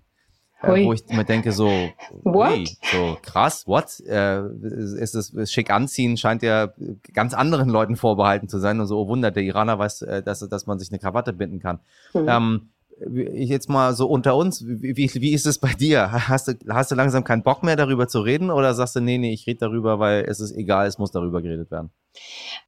Äh, 0.61 0.85
wo 0.85 0.93
ich 0.93 1.07
mir 1.07 1.25
denke, 1.25 1.51
so, 1.51 1.67
ui, 2.23 2.67
so 2.91 3.17
krass, 3.21 3.67
what? 3.67 3.99
Äh, 4.01 4.43
ist 4.99 5.15
es 5.15 5.51
schick 5.51 5.71
anziehen, 5.71 6.17
scheint 6.17 6.43
ja 6.43 6.71
ganz 7.13 7.33
anderen 7.33 7.69
Leuten 7.69 7.95
vorbehalten 7.95 8.47
zu 8.47 8.59
sein. 8.59 8.79
Und 8.79 8.87
so, 8.87 8.99
oh 8.99 9.07
Wunder, 9.07 9.31
der 9.31 9.43
Iraner 9.43 9.79
weiß, 9.79 10.03
äh, 10.03 10.23
dass, 10.23 10.39
dass 10.47 10.67
man 10.67 10.77
sich 10.77 10.91
eine 10.91 10.99
Krawatte 10.99 11.33
binden 11.33 11.59
kann. 11.59 11.79
Mhm. 12.13 12.27
Ähm, 12.27 12.69
jetzt 13.33 13.69
mal 13.69 13.95
so 13.95 14.07
unter 14.07 14.35
uns, 14.35 14.63
wie, 14.65 14.95
wie, 14.95 15.09
wie 15.13 15.33
ist 15.33 15.47
es 15.47 15.57
bei 15.57 15.73
dir? 15.73 16.11
Hast 16.11 16.47
du, 16.47 16.53
hast 16.69 16.91
du 16.91 16.95
langsam 16.95 17.23
keinen 17.23 17.41
Bock 17.41 17.63
mehr 17.63 17.75
darüber 17.75 18.07
zu 18.07 18.21
reden 18.21 18.51
oder 18.51 18.75
sagst 18.75 18.95
du, 18.95 18.99
nee, 18.99 19.17
nee, 19.17 19.33
ich 19.33 19.47
rede 19.47 19.59
darüber, 19.59 19.99
weil 19.99 20.25
es 20.27 20.39
ist 20.39 20.55
egal, 20.55 20.85
es 20.85 20.99
muss 20.99 21.11
darüber 21.11 21.41
geredet 21.41 21.71
werden? 21.71 21.89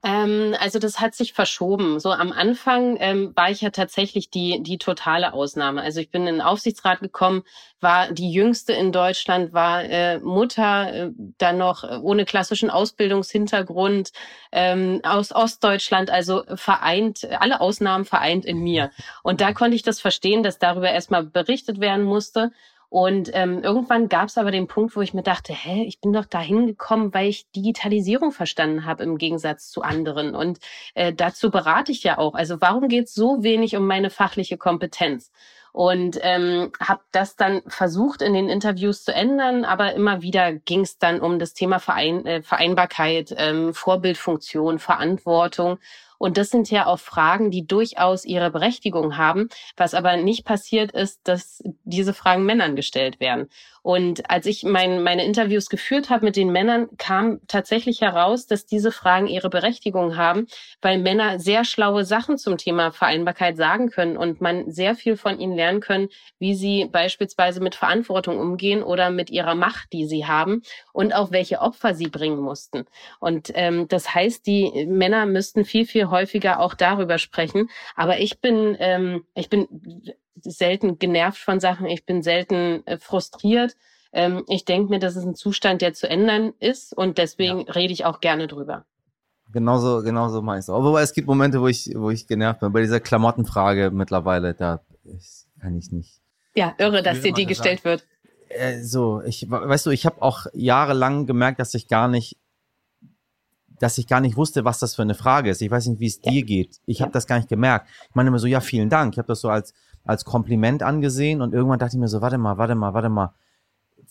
Ähm, 0.04 0.56
also 0.60 0.80
das 0.80 1.00
hat 1.00 1.16
sich 1.16 1.34
verschoben. 1.34 2.00
So 2.00 2.12
am 2.12 2.32
Anfang 2.32 2.98
ähm, 3.00 3.34
war 3.36 3.50
ich 3.50 3.62
ja 3.62 3.70
tatsächlich 3.70 4.30
die, 4.30 4.62
die 4.62 4.78
totale 4.78 5.34
Ausnahme. 5.34 5.82
Also 5.82 6.00
ich 6.00 6.10
bin 6.12 6.28
in 6.28 6.36
den 6.36 6.42
Aufsichtsrat 6.42 7.00
gekommen, 7.00 7.44
war 7.80 8.12
die 8.12 8.32
jüngste 8.32 8.74
in 8.74 8.92
Deutschland, 8.92 9.54
war 9.54 9.84
äh, 9.84 10.20
Mutter, 10.20 10.94
äh, 10.94 11.12
dann 11.38 11.58
noch 11.58 11.84
äh, 11.84 11.98
ohne 12.02 12.26
klassischen 12.26 12.70
Ausbildungshintergrund 12.70 14.12
ähm, 14.52 15.02
aus 15.04 15.34
Ostdeutschland, 15.34 16.10
also 16.10 16.44
vereint, 16.56 17.28
alle 17.40 17.62
Ausnahmen 17.62 18.06
vereint 18.06 18.46
in 18.46 18.60
mir. 18.60 18.92
Und 19.24 19.42
da 19.42 19.54
konnte 19.54 19.76
ich 19.76 19.84
das 19.84 20.00
verstehen, 20.02 20.44
dass 20.44 20.60
darüber 20.60 20.90
erstmal 20.90 21.24
berichtet 21.24 21.80
werden 21.80 22.04
musste. 22.04 22.52
Und 22.94 23.32
ähm, 23.34 23.64
irgendwann 23.64 24.08
gab 24.08 24.28
es 24.28 24.38
aber 24.38 24.52
den 24.52 24.68
Punkt, 24.68 24.96
wo 24.96 25.02
ich 25.02 25.16
mir 25.16 25.24
dachte, 25.24 25.52
hä, 25.52 25.84
ich 25.84 26.00
bin 26.00 26.14
doch 26.14 26.26
da 26.26 26.40
hingekommen, 26.40 27.12
weil 27.12 27.28
ich 27.28 27.50
Digitalisierung 27.50 28.32
verstanden 28.32 28.86
habe 28.86 29.02
im 29.02 29.18
Gegensatz 29.18 29.72
zu 29.72 29.82
anderen. 29.82 30.36
Und 30.36 30.60
äh, 30.94 31.12
dazu 31.12 31.50
berate 31.50 31.92
ich 31.92 32.04
ja 32.04 32.20
auch. 32.20 32.36
Also 32.36 32.62
warum 32.62 32.90
geht 32.90 33.06
es 33.06 33.16
so 33.16 33.42
wenig 33.42 33.76
um 33.76 33.88
meine 33.88 34.12
fachliche 34.12 34.58
Kompetenz? 34.58 35.32
Und 35.72 36.20
ähm, 36.22 36.72
habe 36.80 37.02
das 37.12 37.36
dann 37.36 37.64
versucht 37.66 38.22
in 38.22 38.36
den 38.36 38.48
Interviews 38.48 39.04
zu 39.04 39.12
ändern, 39.12 39.66
aber 39.66 39.96
immer 39.96 40.22
wieder 40.22 40.54
ging 40.54 40.82
es 40.82 41.00
dann 41.00 41.20
um 41.20 41.40
das 41.40 41.56
Thema 41.56 41.80
Verein, 41.80 42.28
äh, 42.28 42.44
Vereinbarkeit, 42.44 43.34
ähm, 43.36 43.74
Vorbildfunktion, 43.74 44.78
Verantwortung. 44.78 45.80
Und 46.20 46.38
das 46.38 46.52
sind 46.52 46.70
ja 46.70 46.86
auch 46.86 47.00
Fragen, 47.00 47.50
die 47.50 47.66
durchaus 47.66 48.24
ihre 48.24 48.52
Berechtigung 48.52 49.18
haben. 49.18 49.50
Was 49.76 49.96
aber 49.96 50.16
nicht 50.16 50.46
passiert 50.46 50.92
ist, 50.92 51.28
dass 51.28 51.64
diese 51.96 52.14
Fragen 52.14 52.46
Männern 52.46 52.76
gestellt 52.76 53.20
werden. 53.20 53.50
Und 53.84 54.30
als 54.30 54.46
ich 54.46 54.64
mein, 54.64 55.04
meine 55.04 55.26
Interviews 55.26 55.68
geführt 55.70 56.10
habe 56.10 56.26
mit 56.26 56.38
den 56.38 56.54
Männern, 56.54 56.88
kam 56.98 57.42
tatsächlich 57.48 58.00
heraus, 58.00 58.48
dass 58.48 58.66
diese 58.66 58.94
Fragen 58.94 59.28
ihre 59.28 59.50
Berechtigung 59.50 60.16
haben, 60.16 60.48
weil 60.82 61.00
Männer 61.00 61.38
sehr 61.38 61.66
schlaue 61.66 62.06
Sachen 62.06 62.38
zum 62.38 62.58
Thema 62.58 62.92
Vereinbarkeit 62.92 63.58
sagen 63.58 63.90
können 63.90 64.16
und 64.16 64.40
man 64.40 64.72
sehr 64.72 64.96
viel 64.96 65.18
von 65.18 65.38
ihnen 65.38 65.54
lernen 65.54 65.82
können, 65.82 66.08
wie 66.40 66.56
sie 66.56 66.86
beispielsweise 66.86 67.60
mit 67.60 67.76
Verantwortung 67.76 68.40
umgehen 68.40 68.84
oder 68.84 69.10
mit 69.10 69.30
ihrer 69.30 69.54
Macht, 69.54 69.92
die 69.92 70.08
sie 70.08 70.26
haben 70.26 70.62
und 70.94 71.14
auch 71.14 71.32
welche 71.32 71.60
Opfer 71.60 71.94
sie 71.94 72.08
bringen 72.08 72.40
mussten. 72.40 72.86
Und 73.20 73.52
ähm, 73.54 73.90
das 73.90 74.16
heißt, 74.16 74.48
die 74.48 74.86
Männer 74.88 75.26
müssten 75.26 75.66
viel, 75.66 75.86
viel 75.86 76.08
häufiger 76.08 76.62
auch 76.62 76.74
darüber 76.74 77.18
sprechen. 77.18 77.70
Aber 77.98 78.20
ich 78.20 78.40
bin, 78.40 78.78
ähm, 78.80 79.26
ich 79.36 79.50
bin 79.50 79.68
selten 80.42 81.00
genervt 81.00 81.38
von 81.38 81.60
Sachen, 81.60 81.86
ich 81.86 82.06
bin 82.06 82.24
selten 82.24 82.86
äh, 82.86 82.98
frustriert. 82.98 83.76
Ähm, 84.12 84.44
ich 84.48 84.66
denke 84.66 84.90
mir, 84.90 85.00
das 85.00 85.16
ist 85.16 85.24
ein 85.24 85.36
Zustand, 85.36 85.82
der 85.82 85.94
zu 85.94 86.10
ändern 86.10 86.54
ist 86.60 86.96
und 86.96 87.18
deswegen 87.18 87.62
ja. 87.62 87.72
rede 87.74 87.94
ich 87.94 88.06
auch 88.06 88.20
gerne 88.20 88.48
drüber. 88.48 88.86
Genauso, 89.52 90.02
genauso 90.02 90.42
mache 90.42 90.58
ich 90.58 90.62
es 90.62 90.70
auch. 90.70 90.84
Wobei 90.84 91.02
es 91.02 91.14
gibt 91.14 91.28
Momente, 91.28 91.62
wo 91.62 91.68
ich, 91.68 91.92
wo 91.96 92.10
ich 92.10 92.26
genervt 92.28 92.62
bin. 92.62 92.72
Bei 92.72 92.82
dieser 92.82 93.00
Klamottenfrage 93.00 93.92
mittlerweile, 93.92 94.56
da 94.56 94.82
ich, 95.04 95.46
kann 95.62 95.78
ich 95.78 95.92
nicht. 95.92 96.22
Ja, 96.56 96.74
irre, 96.78 97.04
dass 97.04 97.22
dir 97.22 97.34
die 97.34 97.46
gestellt 97.46 97.86
wird. 97.86 98.06
Äh, 98.50 98.82
so, 98.82 99.22
ich, 99.22 99.50
weißt 99.50 99.86
du, 99.86 99.90
ich 99.92 100.06
habe 100.06 100.22
auch 100.22 100.46
jahrelang 100.54 101.26
gemerkt, 101.26 101.60
dass 101.60 101.74
ich 101.74 101.88
gar 101.88 102.08
nicht 102.08 102.38
dass 103.80 103.98
ich 103.98 104.08
gar 104.08 104.22
nicht 104.22 104.38
wusste, 104.38 104.64
was 104.64 104.80
das 104.80 104.96
für 104.96 105.02
eine 105.02 105.14
Frage 105.14 105.50
ist. 105.50 105.62
Ich 105.62 105.70
weiß 105.70 105.88
nicht, 105.88 106.00
wie 106.00 106.08
es 106.08 106.22
ja. 106.24 106.32
dir 106.32 106.44
geht. 106.44 106.80
Ich 106.86 107.00
ja. 107.00 107.04
habe 107.04 107.12
das 107.12 107.28
gar 107.28 107.36
nicht 107.38 107.50
gemerkt. 107.50 107.90
Ich 108.08 108.16
meine 108.16 108.30
immer 108.30 108.40
so, 108.40 108.48
ja, 108.48 108.62
vielen 108.62 108.90
Dank. 108.90 109.14
Ich 109.14 109.18
habe 109.18 109.28
das 109.28 109.42
so 109.42 109.50
als, 109.50 109.74
als 110.04 110.26
Kompliment 110.26 110.84
angesehen 110.84 111.42
und 111.42 111.54
irgendwann 111.54 111.80
dachte 111.80 111.96
ich 111.96 112.00
mir 112.00 112.08
so, 112.08 112.22
warte 112.22 112.38
mal, 112.38 112.58
warte 112.58 112.76
mal, 112.76 112.94
warte 112.94 113.10
mal. 113.10 113.34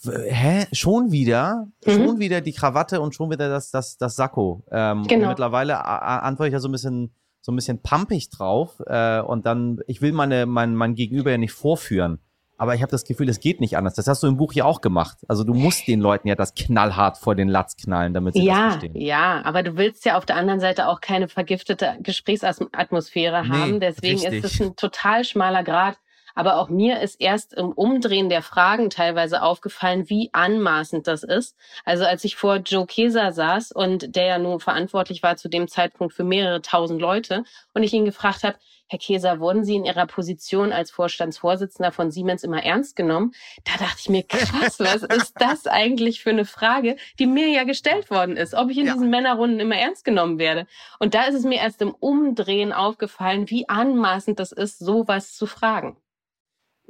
Hä? 0.04 0.66
Schon 0.72 1.12
wieder? 1.12 1.68
Mhm. 1.86 1.90
Schon 1.90 2.18
wieder 2.18 2.40
die 2.40 2.52
Krawatte 2.52 3.00
und 3.00 3.14
schon 3.14 3.30
wieder 3.30 3.48
das, 3.48 3.70
das, 3.70 3.98
das 3.98 4.16
Sakko. 4.16 4.64
Ähm, 4.70 5.04
genau. 5.04 5.24
Und 5.24 5.28
mittlerweile 5.30 5.84
antworte 5.84 6.48
ich 6.48 6.52
ja 6.54 6.60
so 6.60 6.68
ein 6.68 6.72
bisschen, 6.72 7.12
so 7.40 7.52
ein 7.52 7.56
bisschen 7.56 7.82
pumpig 7.82 8.30
drauf. 8.30 8.80
Äh, 8.86 9.20
und 9.20 9.46
dann, 9.46 9.80
ich 9.86 10.00
will 10.02 10.12
meine, 10.12 10.46
mein, 10.46 10.74
mein 10.74 10.94
Gegenüber 10.94 11.30
ja 11.30 11.38
nicht 11.38 11.52
vorführen 11.52 12.18
aber 12.56 12.74
ich 12.74 12.82
habe 12.82 12.90
das 12.90 13.04
Gefühl, 13.04 13.28
es 13.28 13.40
geht 13.40 13.60
nicht 13.60 13.76
anders. 13.76 13.94
Das 13.94 14.06
hast 14.06 14.22
du 14.22 14.26
im 14.26 14.36
Buch 14.36 14.52
ja 14.52 14.64
auch 14.64 14.80
gemacht. 14.80 15.18
Also 15.28 15.44
du 15.44 15.54
musst 15.54 15.88
den 15.88 16.00
Leuten 16.00 16.28
ja 16.28 16.34
das 16.34 16.54
knallhart 16.54 17.18
vor 17.18 17.34
den 17.34 17.48
Latz 17.48 17.76
knallen, 17.76 18.14
damit 18.14 18.34
sie 18.34 18.44
ja, 18.44 18.54
das 18.54 18.74
verstehen. 18.74 18.96
Ja, 18.96 19.42
aber 19.44 19.62
du 19.62 19.76
willst 19.76 20.04
ja 20.04 20.16
auf 20.16 20.26
der 20.26 20.36
anderen 20.36 20.60
Seite 20.60 20.88
auch 20.88 21.00
keine 21.00 21.28
vergiftete 21.28 21.96
Gesprächsatmosphäre 22.00 23.48
haben. 23.48 23.80
Deswegen 23.80 24.20
richtig. 24.20 24.44
ist 24.44 24.54
es 24.54 24.60
ein 24.60 24.76
total 24.76 25.24
schmaler 25.24 25.64
Grad. 25.64 25.96
Aber 26.34 26.58
auch 26.58 26.68
mir 26.68 27.00
ist 27.00 27.20
erst 27.20 27.54
im 27.54 27.72
Umdrehen 27.72 28.28
der 28.28 28.42
Fragen 28.42 28.90
teilweise 28.90 29.42
aufgefallen, 29.42 30.08
wie 30.08 30.30
anmaßend 30.32 31.06
das 31.06 31.22
ist. 31.22 31.56
Also 31.84 32.04
als 32.04 32.24
ich 32.24 32.36
vor 32.36 32.56
Joe 32.56 32.86
Keser 32.86 33.32
saß 33.32 33.72
und 33.72 34.16
der 34.16 34.26
ja 34.26 34.38
nun 34.38 34.60
verantwortlich 34.60 35.22
war 35.22 35.36
zu 35.36 35.48
dem 35.48 35.68
Zeitpunkt 35.68 36.14
für 36.14 36.24
mehrere 36.24 36.62
tausend 36.62 37.00
Leute 37.00 37.44
und 37.74 37.82
ich 37.82 37.92
ihn 37.92 38.04
gefragt 38.04 38.44
habe, 38.44 38.56
Herr 38.92 38.98
Keser, 38.98 39.40
wurden 39.40 39.64
Sie 39.64 39.74
in 39.74 39.86
Ihrer 39.86 40.06
Position 40.06 40.70
als 40.70 40.90
Vorstandsvorsitzender 40.90 41.92
von 41.92 42.10
Siemens 42.10 42.44
immer 42.44 42.62
ernst 42.62 42.94
genommen? 42.94 43.32
Da 43.64 43.82
dachte 43.82 43.96
ich 44.00 44.10
mir, 44.10 44.22
krass, 44.22 44.78
was 44.80 45.02
ist 45.02 45.32
das 45.40 45.66
eigentlich 45.66 46.20
für 46.20 46.28
eine 46.28 46.44
Frage, 46.44 46.96
die 47.18 47.26
mir 47.26 47.48
ja 47.48 47.64
gestellt 47.64 48.10
worden 48.10 48.36
ist, 48.36 48.52
ob 48.52 48.68
ich 48.68 48.76
in 48.76 48.84
ja. 48.84 48.92
diesen 48.92 49.08
Männerrunden 49.08 49.60
immer 49.60 49.76
ernst 49.76 50.04
genommen 50.04 50.38
werde. 50.38 50.66
Und 50.98 51.14
da 51.14 51.24
ist 51.24 51.36
es 51.36 51.44
mir 51.44 51.60
erst 51.60 51.80
im 51.80 51.94
Umdrehen 51.94 52.74
aufgefallen, 52.74 53.48
wie 53.48 53.66
anmaßend 53.66 54.38
das 54.38 54.52
ist, 54.52 54.78
sowas 54.78 55.34
zu 55.34 55.46
fragen. 55.46 55.96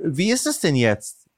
Wie 0.04 0.30
ist 0.30 0.46
es 0.46 0.60
denn 0.60 0.76
jetzt? 0.76 1.28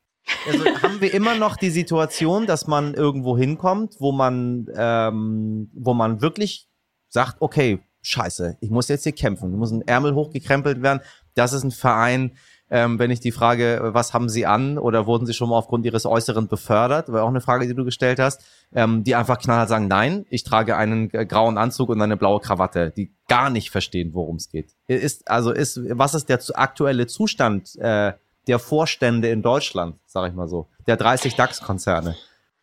Also 0.46 0.64
haben 0.82 1.00
wir 1.00 1.12
immer 1.12 1.34
noch 1.34 1.56
die 1.56 1.70
Situation, 1.70 2.46
dass 2.46 2.66
man 2.66 2.94
irgendwo 2.94 3.36
hinkommt, 3.36 3.96
wo 3.98 4.12
man, 4.12 4.66
ähm, 4.74 5.70
wo 5.74 5.92
man 5.92 6.22
wirklich 6.22 6.68
sagt, 7.08 7.36
okay, 7.40 7.80
scheiße, 8.02 8.56
ich 8.60 8.70
muss 8.70 8.88
jetzt 8.88 9.04
hier 9.04 9.12
kämpfen, 9.12 9.56
muss 9.56 9.70
ein 9.70 9.82
Ärmel 9.82 10.14
hochgekrempelt 10.14 10.82
werden. 10.82 11.00
Das 11.34 11.52
ist 11.52 11.64
ein 11.64 11.70
Verein, 11.70 12.32
ähm, 12.70 12.98
wenn 12.98 13.10
ich 13.10 13.20
die 13.20 13.32
Frage, 13.32 13.80
was 13.92 14.14
haben 14.14 14.28
Sie 14.28 14.46
an 14.46 14.78
oder 14.78 15.06
wurden 15.06 15.26
Sie 15.26 15.34
schon 15.34 15.50
mal 15.50 15.56
aufgrund 15.56 15.84
Ihres 15.84 16.06
Äußeren 16.06 16.48
befördert, 16.48 17.12
war 17.12 17.22
auch 17.22 17.28
eine 17.28 17.42
Frage, 17.42 17.66
die 17.66 17.74
du 17.74 17.84
gestellt 17.84 18.18
hast, 18.18 18.42
ähm, 18.74 19.04
die 19.04 19.14
einfach 19.14 19.38
knallhart 19.38 19.68
sagen, 19.68 19.86
nein, 19.86 20.24
ich 20.30 20.44
trage 20.44 20.76
einen 20.76 21.12
äh, 21.12 21.26
grauen 21.26 21.58
Anzug 21.58 21.90
und 21.90 22.00
eine 22.00 22.16
blaue 22.16 22.40
Krawatte, 22.40 22.90
die 22.90 23.12
gar 23.28 23.50
nicht 23.50 23.70
verstehen, 23.70 24.14
worum 24.14 24.36
es 24.36 24.48
geht. 24.48 24.72
Ist, 24.86 25.30
also 25.30 25.52
ist, 25.52 25.80
was 25.90 26.14
ist 26.14 26.28
der 26.28 26.40
aktuelle 26.54 27.06
Zustand 27.06 27.76
äh, 27.76 28.14
der 28.46 28.58
Vorstände 28.58 29.28
in 29.28 29.42
Deutschland, 29.42 29.96
sage 30.06 30.28
ich 30.28 30.34
mal 30.34 30.48
so, 30.48 30.68
der 30.86 30.96
30 30.96 31.34
DAX-Konzerne? 31.34 32.16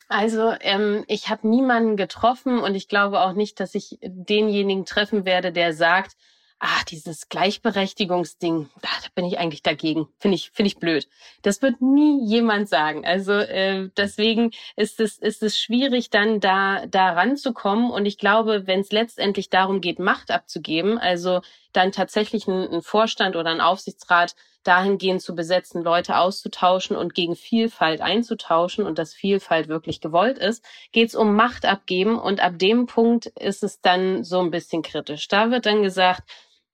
Also 0.07 0.53
ähm, 0.59 1.05
ich 1.07 1.29
habe 1.29 1.47
niemanden 1.47 1.95
getroffen 1.95 2.59
und 2.59 2.75
ich 2.75 2.89
glaube 2.89 3.21
auch 3.21 3.31
nicht, 3.31 3.59
dass 3.61 3.75
ich 3.75 3.97
denjenigen 4.03 4.85
treffen 4.85 5.23
werde, 5.23 5.53
der 5.53 5.73
sagt, 5.73 6.17
ah, 6.61 6.83
dieses 6.89 7.27
Gleichberechtigungsding, 7.29 8.69
da, 8.81 8.89
bin 9.15 9.25
ich 9.25 9.39
eigentlich 9.39 9.63
dagegen. 9.63 10.07
Finde 10.19 10.35
ich, 10.35 10.51
finde 10.51 10.67
ich 10.67 10.77
blöd. 10.77 11.07
Das 11.41 11.61
wird 11.61 11.81
nie 11.81 12.23
jemand 12.25 12.69
sagen. 12.69 13.03
Also 13.05 13.33
äh, 13.33 13.89
deswegen 13.97 14.51
ist 14.75 15.00
es, 15.00 15.17
ist 15.17 15.43
es 15.43 15.59
schwierig, 15.59 16.11
dann 16.11 16.39
da, 16.39 16.85
da 16.85 17.13
ranzukommen. 17.13 17.89
Und 17.89 18.05
ich 18.05 18.17
glaube, 18.17 18.67
wenn 18.67 18.81
es 18.81 18.91
letztendlich 18.91 19.50
darum 19.50 19.81
geht, 19.81 20.00
Macht 20.00 20.29
abzugeben, 20.29 20.97
also 21.00 21.41
dann 21.73 21.91
tatsächlich 21.91 22.47
ein 22.47 22.81
Vorstand 22.81 23.35
oder 23.35 23.50
ein 23.50 23.61
Aufsichtsrat 23.61 24.35
dahingehend 24.63 25.21
zu 25.21 25.35
besetzen, 25.35 25.83
Leute 25.83 26.17
auszutauschen 26.17 26.95
und 26.95 27.13
gegen 27.13 27.35
Vielfalt 27.35 28.01
einzutauschen 28.01 28.85
und 28.85 28.97
dass 28.97 29.13
Vielfalt 29.13 29.67
wirklich 29.67 30.01
gewollt 30.01 30.37
ist, 30.37 30.63
geht 30.91 31.09
es 31.09 31.15
um 31.15 31.35
Macht 31.35 31.65
abgeben 31.65 32.19
und 32.19 32.39
ab 32.39 32.57
dem 32.57 32.85
Punkt 32.85 33.27
ist 33.27 33.63
es 33.63 33.81
dann 33.81 34.23
so 34.23 34.39
ein 34.39 34.51
bisschen 34.51 34.81
kritisch. 34.81 35.27
Da 35.27 35.51
wird 35.51 35.65
dann 35.65 35.83
gesagt, 35.83 36.23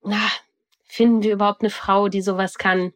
na, 0.04 0.20
finden 0.84 1.24
wir 1.24 1.34
überhaupt 1.34 1.62
eine 1.62 1.70
Frau, 1.70 2.08
die 2.08 2.22
sowas 2.22 2.58
kann? 2.58 2.94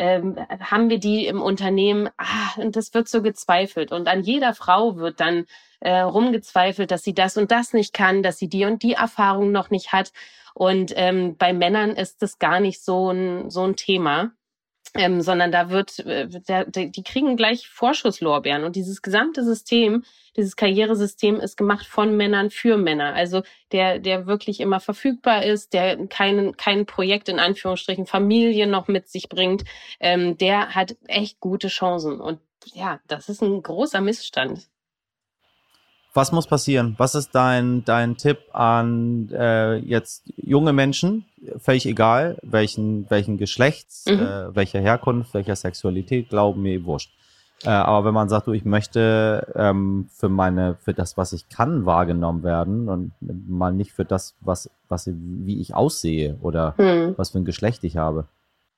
Ähm, 0.00 0.34
haben 0.60 0.88
wir 0.88 0.98
die 0.98 1.26
im 1.26 1.42
Unternehmen? 1.42 2.08
Ah, 2.16 2.54
und 2.56 2.74
das 2.74 2.94
wird 2.94 3.06
so 3.06 3.20
gezweifelt. 3.20 3.92
Und 3.92 4.08
an 4.08 4.22
jeder 4.22 4.54
Frau 4.54 4.96
wird 4.96 5.20
dann 5.20 5.44
äh, 5.80 6.00
rumgezweifelt, 6.00 6.90
dass 6.90 7.02
sie 7.02 7.12
das 7.12 7.36
und 7.36 7.50
das 7.50 7.74
nicht 7.74 7.92
kann, 7.92 8.22
dass 8.22 8.38
sie 8.38 8.48
die 8.48 8.64
und 8.64 8.82
die 8.82 8.94
Erfahrung 8.94 9.52
noch 9.52 9.68
nicht 9.68 9.92
hat. 9.92 10.12
Und 10.54 10.94
ähm, 10.96 11.36
bei 11.36 11.52
Männern 11.52 11.90
ist 11.90 12.22
das 12.22 12.38
gar 12.38 12.60
nicht 12.60 12.82
so 12.82 13.10
ein, 13.10 13.50
so 13.50 13.62
ein 13.62 13.76
Thema. 13.76 14.30
Ähm, 14.94 15.20
sondern 15.20 15.52
da 15.52 15.70
wird, 15.70 16.00
äh, 16.00 16.26
der, 16.28 16.64
die 16.64 17.02
kriegen 17.04 17.36
gleich 17.36 17.68
Vorschusslorbeeren. 17.68 18.64
Und 18.64 18.74
dieses 18.74 19.02
gesamte 19.02 19.44
System, 19.44 20.04
dieses 20.36 20.56
Karrieresystem 20.56 21.36
ist 21.36 21.56
gemacht 21.56 21.86
von 21.86 22.16
Männern 22.16 22.50
für 22.50 22.76
Männer. 22.76 23.14
Also 23.14 23.42
der, 23.70 24.00
der 24.00 24.26
wirklich 24.26 24.58
immer 24.60 24.80
verfügbar 24.80 25.44
ist, 25.44 25.74
der 25.74 26.06
kein, 26.08 26.56
kein 26.56 26.86
Projekt 26.86 27.28
in 27.28 27.38
Anführungsstrichen 27.38 28.06
Familie 28.06 28.66
noch 28.66 28.88
mit 28.88 29.08
sich 29.08 29.28
bringt, 29.28 29.64
ähm, 30.00 30.36
der 30.38 30.74
hat 30.74 30.96
echt 31.06 31.38
gute 31.38 31.68
Chancen. 31.68 32.20
Und 32.20 32.40
ja, 32.74 33.00
das 33.06 33.28
ist 33.28 33.42
ein 33.42 33.62
großer 33.62 34.00
Missstand. 34.00 34.68
Was 36.12 36.32
muss 36.32 36.46
passieren? 36.46 36.94
Was 36.98 37.14
ist 37.14 37.34
dein, 37.34 37.84
dein 37.84 38.16
Tipp 38.16 38.38
an 38.52 39.28
äh, 39.30 39.76
jetzt 39.76 40.24
junge 40.36 40.72
Menschen, 40.72 41.24
völlig 41.58 41.86
egal, 41.86 42.36
welchen, 42.42 43.08
welchen 43.10 43.38
Geschlechts, 43.38 44.06
mhm. 44.06 44.18
äh, 44.18 44.56
welcher 44.56 44.80
Herkunft, 44.80 45.34
welcher 45.34 45.54
Sexualität, 45.54 46.28
glauben 46.28 46.62
mir 46.62 46.84
wurscht. 46.84 47.12
Äh, 47.62 47.68
aber 47.68 48.06
wenn 48.06 48.14
man 48.14 48.28
sagt, 48.28 48.46
du, 48.46 48.52
ich 48.52 48.64
möchte 48.64 49.52
ähm, 49.54 50.08
für 50.12 50.28
meine, 50.28 50.76
für 50.76 50.94
das, 50.94 51.16
was 51.16 51.32
ich 51.32 51.48
kann, 51.48 51.86
wahrgenommen 51.86 52.42
werden 52.42 52.88
und 52.88 53.12
mal 53.20 53.72
nicht 53.72 53.92
für 53.92 54.04
das, 54.04 54.34
was, 54.40 54.70
was, 54.88 55.08
wie 55.12 55.60
ich 55.60 55.74
aussehe 55.74 56.38
oder 56.40 56.74
mhm. 56.78 57.14
was 57.16 57.30
für 57.30 57.38
ein 57.38 57.44
Geschlecht 57.44 57.84
ich 57.84 57.96
habe. 57.96 58.26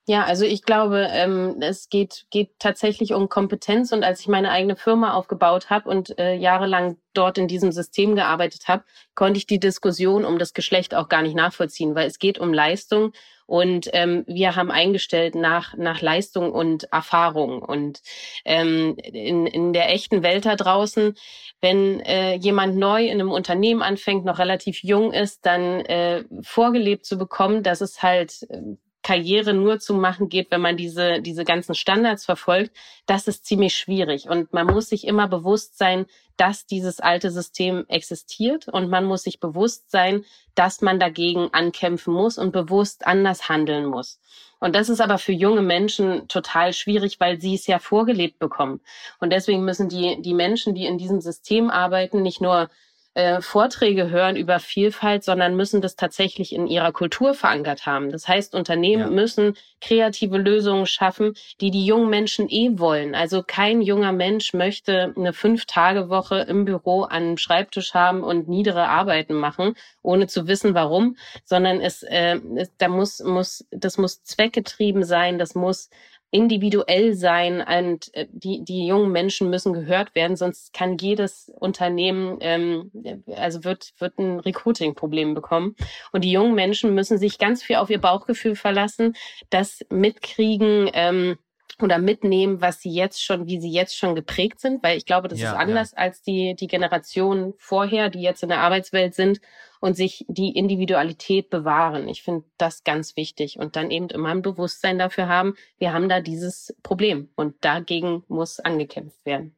Ja, 0.05 0.25
also 0.25 0.43
ich 0.43 0.63
glaube, 0.63 1.07
ähm, 1.11 1.61
es 1.61 1.87
geht, 1.87 2.25
geht 2.29 2.59
tatsächlich 2.59 3.13
um 3.13 3.29
Kompetenz. 3.29 3.93
Und 3.93 4.03
als 4.03 4.19
ich 4.19 4.27
meine 4.27 4.51
eigene 4.51 4.75
Firma 4.75 5.13
aufgebaut 5.13 5.69
habe 5.69 5.89
und 5.89 6.19
äh, 6.19 6.35
jahrelang 6.35 6.97
dort 7.13 7.37
in 7.37 7.47
diesem 7.47 7.71
System 7.71 8.15
gearbeitet 8.15 8.67
habe, 8.67 8.83
konnte 9.15 9.37
ich 9.37 9.47
die 9.47 9.61
Diskussion 9.61 10.25
um 10.25 10.39
das 10.39 10.53
Geschlecht 10.53 10.93
auch 10.93 11.07
gar 11.07 11.21
nicht 11.21 11.35
nachvollziehen, 11.35 11.95
weil 11.95 12.07
es 12.07 12.19
geht 12.19 12.37
um 12.37 12.53
Leistung 12.53 13.13
und 13.45 13.89
ähm, 13.93 14.23
wir 14.27 14.55
haben 14.55 14.71
eingestellt 14.71 15.35
nach, 15.35 15.75
nach 15.75 16.01
Leistung 16.01 16.51
und 16.51 16.85
Erfahrung. 16.91 17.61
Und 17.61 18.01
ähm, 18.45 18.95
in, 18.97 19.47
in 19.47 19.73
der 19.73 19.89
echten 19.93 20.23
Welt 20.23 20.45
da 20.45 20.55
draußen, 20.55 21.15
wenn 21.61 21.99
äh, 22.01 22.35
jemand 22.35 22.77
neu 22.77 23.05
in 23.05 23.19
einem 23.19 23.31
Unternehmen 23.31 23.81
anfängt, 23.81 24.25
noch 24.25 24.39
relativ 24.39 24.83
jung 24.83 25.13
ist, 25.13 25.45
dann 25.45 25.81
äh, 25.81 26.23
vorgelebt 26.41 27.05
zu 27.05 27.17
bekommen, 27.17 27.63
dass 27.63 27.81
es 27.81 28.01
halt 28.01 28.43
äh, 28.49 28.61
Karriere 29.03 29.53
nur 29.53 29.79
zu 29.79 29.93
machen 29.93 30.29
geht, 30.29 30.49
wenn 30.49 30.61
man 30.61 30.77
diese, 30.77 31.21
diese 31.21 31.43
ganzen 31.43 31.75
Standards 31.75 32.25
verfolgt, 32.25 32.75
das 33.05 33.27
ist 33.27 33.45
ziemlich 33.45 33.75
schwierig. 33.75 34.29
Und 34.29 34.53
man 34.53 34.65
muss 34.65 34.89
sich 34.89 35.05
immer 35.05 35.27
bewusst 35.27 35.77
sein, 35.77 36.05
dass 36.37 36.65
dieses 36.65 36.99
alte 36.99 37.29
System 37.29 37.85
existiert 37.89 38.67
und 38.67 38.89
man 38.89 39.05
muss 39.05 39.23
sich 39.23 39.39
bewusst 39.39 39.91
sein, 39.91 40.25
dass 40.55 40.81
man 40.81 40.99
dagegen 40.99 41.49
ankämpfen 41.51 42.13
muss 42.13 42.37
und 42.37 42.51
bewusst 42.51 43.05
anders 43.05 43.49
handeln 43.49 43.85
muss. 43.85 44.19
Und 44.59 44.75
das 44.75 44.89
ist 44.89 45.01
aber 45.01 45.17
für 45.17 45.33
junge 45.33 45.61
Menschen 45.61 46.27
total 46.29 46.73
schwierig, 46.73 47.19
weil 47.19 47.39
sie 47.39 47.55
es 47.55 47.67
ja 47.67 47.79
vorgelebt 47.79 48.39
bekommen. 48.39 48.79
Und 49.19 49.31
deswegen 49.31 49.65
müssen 49.65 49.89
die, 49.89 50.21
die 50.21 50.33
Menschen, 50.33 50.73
die 50.73 50.85
in 50.85 50.97
diesem 50.97 51.19
System 51.19 51.69
arbeiten, 51.69 52.21
nicht 52.21 52.39
nur 52.39 52.69
äh, 53.15 53.41
Vorträge 53.41 54.09
hören 54.09 54.35
über 54.35 54.59
Vielfalt, 54.59 55.23
sondern 55.23 55.55
müssen 55.55 55.81
das 55.81 55.95
tatsächlich 55.95 56.53
in 56.53 56.67
ihrer 56.67 56.91
Kultur 56.91 57.33
verankert 57.33 57.85
haben. 57.85 58.11
Das 58.11 58.27
heißt, 58.27 58.55
Unternehmen 58.55 59.03
ja. 59.03 59.09
müssen 59.09 59.55
kreative 59.81 60.37
Lösungen 60.37 60.85
schaffen, 60.85 61.33
die 61.61 61.69
die 61.69 61.85
jungen 61.85 62.09
Menschen 62.09 62.49
eh 62.49 62.79
wollen. 62.79 63.13
Also 63.13 63.43
kein 63.45 63.81
junger 63.81 64.13
Mensch 64.13 64.53
möchte 64.53 65.13
eine 65.15 65.33
Fünf-Tage-Woche 65.33 66.39
im 66.39 66.65
Büro 66.65 67.03
an 67.03 67.23
einem 67.23 67.37
Schreibtisch 67.37 67.93
haben 67.93 68.23
und 68.23 68.47
niedere 68.47 68.87
Arbeiten 68.87 69.35
machen, 69.35 69.75
ohne 70.01 70.27
zu 70.27 70.47
wissen, 70.47 70.73
warum, 70.73 71.17
sondern 71.43 71.81
es, 71.81 72.03
äh, 72.03 72.39
es 72.55 72.71
da 72.77 72.87
muss, 72.87 73.19
muss, 73.19 73.65
das 73.71 73.97
muss 73.97 74.23
zweckgetrieben 74.23 75.03
sein, 75.03 75.37
das 75.37 75.53
muss 75.53 75.89
individuell 76.33 77.13
sein 77.13 77.61
und 77.61 78.11
äh, 78.15 78.25
die, 78.31 78.65
die 78.65 78.87
jungen 78.87 79.11
Menschen 79.11 79.51
müssen 79.51 79.71
gehört 79.71 80.15
werden, 80.15 80.35
sonst 80.35 80.73
kann 80.73 80.97
jedes 80.97 81.51
Unternehmen, 81.59 82.39
ähm, 82.41 82.91
also 83.35 83.63
wird, 83.63 83.93
wird 83.99 84.17
ein 84.17 84.39
Recruiting-Problem 84.39 85.35
bekommen. 85.35 85.75
Und 86.11 86.23
die 86.23 86.31
jungen 86.31 86.55
Menschen 86.55 86.95
müssen 86.95 87.19
sich 87.19 87.37
ganz 87.37 87.61
viel 87.61 87.75
auf 87.75 87.91
ihr 87.91 88.01
Bauchgefühl 88.01 88.55
verlassen, 88.55 89.13
das 89.51 89.85
mitkriegen, 89.91 90.89
ähm, 90.93 91.37
oder 91.83 91.99
mitnehmen, 91.99 92.61
was 92.61 92.81
sie 92.81 92.91
jetzt 92.91 93.23
schon, 93.23 93.47
wie 93.47 93.59
sie 93.59 93.71
jetzt 93.71 93.97
schon 93.97 94.15
geprägt 94.15 94.59
sind, 94.59 94.81
weil 94.83 94.97
ich 94.97 95.05
glaube, 95.05 95.27
das 95.27 95.39
ja, 95.39 95.51
ist 95.51 95.57
anders 95.57 95.91
ja. 95.91 95.97
als 95.97 96.21
die, 96.21 96.55
die 96.55 96.67
Generationen 96.67 97.53
vorher, 97.57 98.09
die 98.09 98.21
jetzt 98.21 98.43
in 98.43 98.49
der 98.49 98.61
Arbeitswelt 98.61 99.13
sind 99.13 99.41
und 99.79 99.95
sich 99.95 100.25
die 100.29 100.51
Individualität 100.51 101.49
bewahren. 101.49 102.07
Ich 102.07 102.23
finde 102.23 102.45
das 102.57 102.83
ganz 102.83 103.17
wichtig 103.17 103.59
und 103.59 103.75
dann 103.75 103.91
eben 103.91 104.07
immer 104.09 104.29
ein 104.29 104.41
Bewusstsein 104.41 104.97
dafür 104.97 105.27
haben, 105.27 105.55
wir 105.77 105.93
haben 105.93 106.07
da 106.07 106.21
dieses 106.21 106.75
Problem 106.83 107.29
und 107.35 107.55
dagegen 107.61 108.23
muss 108.27 108.59
angekämpft 108.59 109.25
werden. 109.25 109.53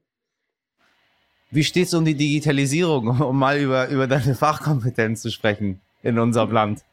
Wie 1.52 1.64
steht 1.64 1.88
es 1.88 1.94
um 1.94 2.06
die 2.06 2.16
Digitalisierung, 2.16 3.08
um 3.22 3.38
mal 3.38 3.60
über, 3.60 3.88
über 3.90 4.08
deine 4.08 4.36
Fachkompetenz 4.36 5.22
zu 5.22 5.32
sprechen 5.32 5.82
in 6.02 6.20
unserem 6.20 6.52
Land? 6.52 6.84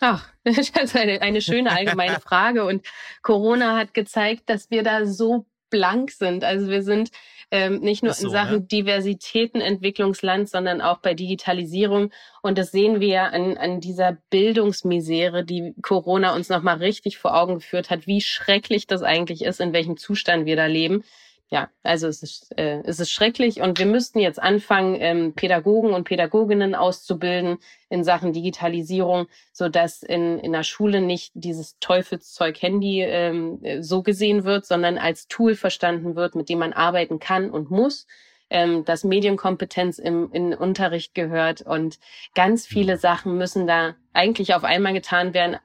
Ach, 0.00 0.26
das 0.44 0.58
ist 0.58 0.96
eine, 0.96 1.22
eine 1.22 1.40
schöne 1.40 1.70
allgemeine 1.70 2.20
Frage. 2.20 2.64
Und 2.64 2.86
Corona 3.22 3.76
hat 3.76 3.94
gezeigt, 3.94 4.44
dass 4.46 4.70
wir 4.70 4.82
da 4.82 5.06
so 5.06 5.46
blank 5.68 6.10
sind. 6.10 6.42
Also 6.42 6.68
wir 6.68 6.82
sind 6.82 7.10
ähm, 7.52 7.80
nicht 7.80 8.02
nur 8.02 8.12
so, 8.12 8.26
in 8.26 8.32
Sachen 8.32 8.60
ja. 8.60 8.66
Diversitätenentwicklungsland, 8.66 10.48
sondern 10.48 10.80
auch 10.80 10.98
bei 10.98 11.14
Digitalisierung. 11.14 12.10
Und 12.42 12.58
das 12.58 12.72
sehen 12.72 13.00
wir 13.00 13.08
ja 13.08 13.26
an, 13.26 13.56
an 13.56 13.80
dieser 13.80 14.18
Bildungsmisere, 14.30 15.44
die 15.44 15.74
Corona 15.82 16.34
uns 16.34 16.48
nochmal 16.48 16.78
richtig 16.78 17.18
vor 17.18 17.36
Augen 17.36 17.56
geführt 17.56 17.90
hat, 17.90 18.06
wie 18.06 18.20
schrecklich 18.20 18.86
das 18.86 19.02
eigentlich 19.02 19.42
ist, 19.42 19.60
in 19.60 19.72
welchem 19.72 19.96
Zustand 19.96 20.46
wir 20.46 20.56
da 20.56 20.66
leben 20.66 21.04
ja, 21.52 21.68
also 21.82 22.06
es 22.06 22.22
ist, 22.22 22.56
äh, 22.56 22.80
es 22.84 23.00
ist 23.00 23.10
schrecklich 23.10 23.60
und 23.60 23.80
wir 23.80 23.86
müssten 23.86 24.20
jetzt 24.20 24.40
anfangen, 24.40 24.96
ähm, 25.00 25.34
Pädagogen 25.34 25.92
und 25.92 26.04
Pädagoginnen 26.04 26.76
auszubilden 26.76 27.58
in 27.88 28.04
Sachen 28.04 28.32
Digitalisierung, 28.32 29.26
so 29.52 29.68
dass 29.68 30.04
in, 30.04 30.38
in 30.38 30.52
der 30.52 30.62
Schule 30.62 31.00
nicht 31.00 31.32
dieses 31.34 31.76
Teufelszeug 31.80 32.62
Handy 32.62 33.02
ähm, 33.02 33.60
so 33.80 34.04
gesehen 34.04 34.44
wird, 34.44 34.64
sondern 34.64 34.96
als 34.96 35.26
Tool 35.26 35.56
verstanden 35.56 36.14
wird, 36.14 36.36
mit 36.36 36.48
dem 36.48 36.60
man 36.60 36.72
arbeiten 36.72 37.18
kann 37.18 37.50
und 37.50 37.68
muss, 37.68 38.06
ähm, 38.48 38.84
dass 38.84 39.02
Medienkompetenz 39.02 39.98
im, 39.98 40.30
in 40.32 40.54
Unterricht 40.54 41.16
gehört 41.16 41.62
und 41.62 41.98
ganz 42.36 42.64
viele 42.64 42.94
mhm. 42.94 43.00
Sachen 43.00 43.36
müssen 43.36 43.66
da 43.66 43.96
eigentlich 44.12 44.54
auf 44.54 44.62
einmal 44.62 44.92
getan 44.92 45.34
werden, 45.34 45.56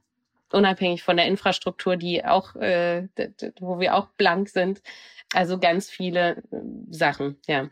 unabhängig 0.52 1.04
von 1.04 1.18
der 1.18 1.28
Infrastruktur, 1.28 1.98
die 1.98 2.26
auch, 2.26 2.56
äh, 2.56 3.08
wo 3.60 3.80
wir 3.80 3.96
auch 3.96 4.08
blank 4.18 4.50
sind. 4.50 4.82
Also 5.34 5.58
ganz 5.58 5.90
viele 5.90 6.38
äh, 6.38 6.62
Sachen, 6.90 7.38
ja. 7.48 7.70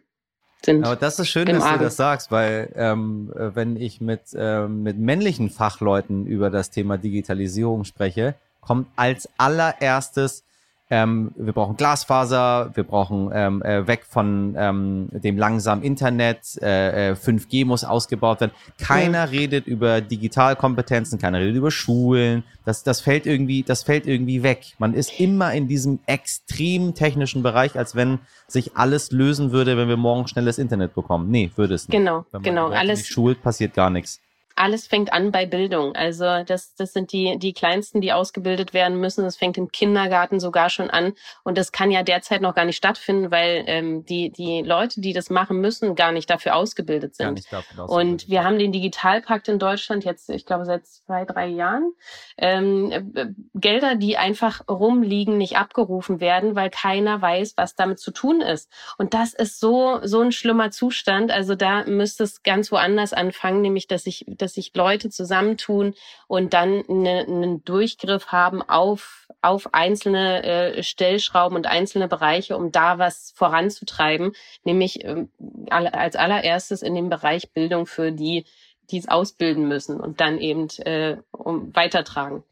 Sind 0.65 0.85
Aber 0.85 0.95
das 0.95 1.19
ist 1.19 1.27
schön, 1.27 1.45
dass 1.47 1.63
Argen. 1.63 1.79
du 1.79 1.83
das 1.85 1.97
sagst, 1.97 2.31
weil 2.31 2.71
ähm, 2.75 3.33
äh, 3.35 3.53
wenn 3.53 3.75
ich 3.75 3.99
mit, 3.99 4.21
ähm, 4.33 4.83
mit 4.83 4.97
männlichen 4.97 5.49
Fachleuten 5.49 6.25
über 6.25 6.49
das 6.49 6.69
Thema 6.69 6.97
Digitalisierung 6.97 7.83
spreche, 7.83 8.35
kommt 8.61 8.87
als 8.95 9.29
allererstes 9.37 10.45
ähm, 10.93 11.31
wir 11.35 11.53
brauchen 11.53 11.75
Glasfaser, 11.75 12.69
wir 12.75 12.83
brauchen 12.83 13.31
ähm, 13.33 13.63
äh, 13.63 13.87
weg 13.87 14.05
von 14.07 14.53
ähm, 14.55 15.09
dem 15.11 15.39
langsamen 15.39 15.83
Internet, 15.83 16.55
äh, 16.61 17.13
5G 17.13 17.61
äh, 17.61 17.65
muss 17.65 17.83
ausgebaut 17.83 18.41
werden. 18.41 18.51
Keiner 18.77 19.25
mhm. 19.25 19.31
redet 19.31 19.65
über 19.65 20.01
Digitalkompetenzen, 20.01 21.17
keiner 21.17 21.39
redet 21.39 21.55
über 21.55 21.71
Schulen. 21.71 22.43
Das, 22.63 22.83
das 22.83 23.01
fällt 23.01 23.25
irgendwie, 23.25 23.63
das 23.63 23.81
fällt 23.81 24.05
irgendwie 24.05 24.43
weg. 24.43 24.75
Man 24.77 24.93
ist 24.93 25.19
immer 25.19 25.51
in 25.53 25.67
diesem 25.67 25.97
extrem 26.05 26.93
technischen 26.93 27.41
Bereich, 27.41 27.75
als 27.75 27.95
wenn 27.95 28.19
sich 28.47 28.77
alles 28.77 29.11
lösen 29.11 29.51
würde, 29.51 29.77
wenn 29.77 29.87
wir 29.87 29.97
morgen 29.97 30.27
schnelles 30.27 30.59
Internet 30.59 30.93
bekommen. 30.93 31.31
Nee, 31.31 31.49
würde 31.55 31.73
es 31.73 31.87
nicht. 31.87 31.97
Genau, 31.97 32.23
genau. 32.43 32.69
Alles 32.69 33.07
schult, 33.07 33.41
passiert 33.41 33.73
gar 33.73 33.89
nichts 33.89 34.21
alles 34.55 34.87
fängt 34.87 35.11
an 35.11 35.31
bei 35.31 35.45
Bildung. 35.45 35.95
Also 35.95 36.43
das, 36.43 36.75
das 36.75 36.93
sind 36.93 37.11
die, 37.11 37.37
die 37.39 37.53
Kleinsten, 37.53 38.01
die 38.01 38.13
ausgebildet 38.13 38.73
werden 38.73 38.99
müssen. 38.99 39.23
Das 39.23 39.37
fängt 39.37 39.57
im 39.57 39.71
Kindergarten 39.71 40.39
sogar 40.39 40.69
schon 40.69 40.89
an. 40.89 41.13
Und 41.43 41.57
das 41.57 41.71
kann 41.71 41.91
ja 41.91 42.03
derzeit 42.03 42.41
noch 42.41 42.55
gar 42.55 42.65
nicht 42.65 42.77
stattfinden, 42.77 43.31
weil 43.31 43.63
ähm, 43.67 44.05
die, 44.05 44.31
die 44.31 44.61
Leute, 44.61 45.01
die 45.01 45.13
das 45.13 45.29
machen 45.29 45.59
müssen, 45.59 45.95
gar 45.95 46.11
nicht 46.11 46.29
dafür 46.29 46.55
ausgebildet 46.55 47.15
sind. 47.15 47.39
Ausgebildet. 47.39 47.89
Und 47.89 48.29
wir 48.29 48.43
haben 48.43 48.59
den 48.59 48.71
Digitalpakt 48.71 49.47
in 49.47 49.59
Deutschland 49.59 50.05
jetzt, 50.05 50.29
ich 50.29 50.45
glaube, 50.45 50.65
seit 50.65 50.85
zwei, 50.85 51.25
drei 51.25 51.47
Jahren. 51.47 51.93
Ähm, 52.37 52.91
äh, 53.15 53.27
Gelder, 53.55 53.95
die 53.95 54.17
einfach 54.17 54.61
rumliegen, 54.69 55.37
nicht 55.37 55.57
abgerufen 55.57 56.19
werden, 56.19 56.55
weil 56.55 56.69
keiner 56.69 57.21
weiß, 57.21 57.53
was 57.57 57.75
damit 57.75 57.99
zu 57.99 58.11
tun 58.11 58.41
ist. 58.41 58.69
Und 58.97 59.13
das 59.13 59.33
ist 59.33 59.59
so, 59.59 59.99
so 60.03 60.21
ein 60.21 60.31
schlimmer 60.31 60.71
Zustand. 60.71 61.31
Also 61.31 61.55
da 61.55 61.85
müsste 61.85 62.23
es 62.23 62.43
ganz 62.43 62.71
woanders 62.71 63.13
anfangen, 63.13 63.61
nämlich 63.61 63.87
dass 63.87 64.05
ich 64.05 64.25
dass 64.43 64.53
sich 64.53 64.71
Leute 64.75 65.09
zusammentun 65.09 65.95
und 66.27 66.53
dann 66.53 66.83
eine, 66.87 67.25
einen 67.27 67.63
Durchgriff 67.63 68.27
haben 68.27 68.61
auf, 68.61 69.27
auf 69.41 69.73
einzelne 69.73 70.43
äh, 70.43 70.83
Stellschrauben 70.83 71.55
und 71.55 71.65
einzelne 71.65 72.07
Bereiche, 72.07 72.57
um 72.57 72.71
da 72.71 72.99
was 72.99 73.33
voranzutreiben, 73.35 74.33
nämlich 74.63 75.03
ähm, 75.03 75.29
als 75.69 76.15
allererstes 76.15 76.81
in 76.81 76.93
dem 76.93 77.09
Bereich 77.09 77.51
Bildung 77.53 77.85
für 77.87 78.11
die, 78.11 78.45
die 78.91 78.97
es 78.97 79.07
ausbilden 79.07 79.67
müssen 79.67 79.99
und 79.99 80.21
dann 80.21 80.39
eben 80.39 80.67
äh, 80.79 81.17
um, 81.31 81.75
weitertragen. 81.75 82.43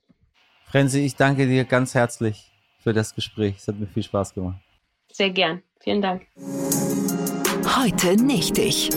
Frenzi, 0.65 1.05
ich 1.05 1.15
danke 1.15 1.47
dir 1.47 1.65
ganz 1.65 1.93
herzlich 1.93 2.51
für 2.79 2.93
das 2.93 3.13
Gespräch. 3.13 3.55
Es 3.57 3.67
hat 3.67 3.75
mir 3.75 3.87
viel 3.87 4.03
Spaß 4.03 4.33
gemacht. 4.33 4.59
Sehr 5.11 5.29
gern. 5.29 5.61
Vielen 5.81 6.01
Dank. 6.01 6.27
Heute 7.77 8.15
nicht 8.15 8.57
ich. 8.57 8.89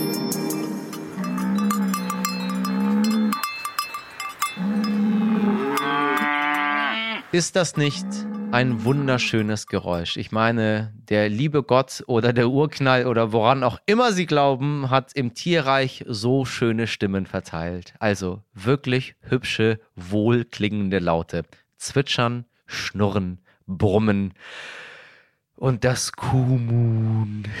Ist 7.35 7.57
das 7.57 7.75
nicht 7.75 8.05
ein 8.53 8.85
wunderschönes 8.85 9.67
Geräusch? 9.67 10.15
Ich 10.15 10.31
meine, 10.31 10.93
der 11.09 11.27
liebe 11.27 11.63
Gott 11.63 12.01
oder 12.07 12.31
der 12.31 12.47
Urknall 12.47 13.07
oder 13.07 13.33
woran 13.33 13.61
auch 13.61 13.77
immer 13.85 14.13
Sie 14.13 14.25
glauben, 14.25 14.89
hat 14.89 15.11
im 15.15 15.33
Tierreich 15.33 16.05
so 16.07 16.45
schöne 16.45 16.87
Stimmen 16.87 17.25
verteilt. 17.25 17.93
Also 17.99 18.41
wirklich 18.53 19.15
hübsche, 19.19 19.81
wohlklingende 19.97 20.99
Laute. 20.99 21.43
Zwitschern, 21.75 22.45
schnurren, 22.67 23.41
brummen. 23.67 24.33
Und 25.57 25.83
das 25.83 26.13
Kumun. 26.13 27.49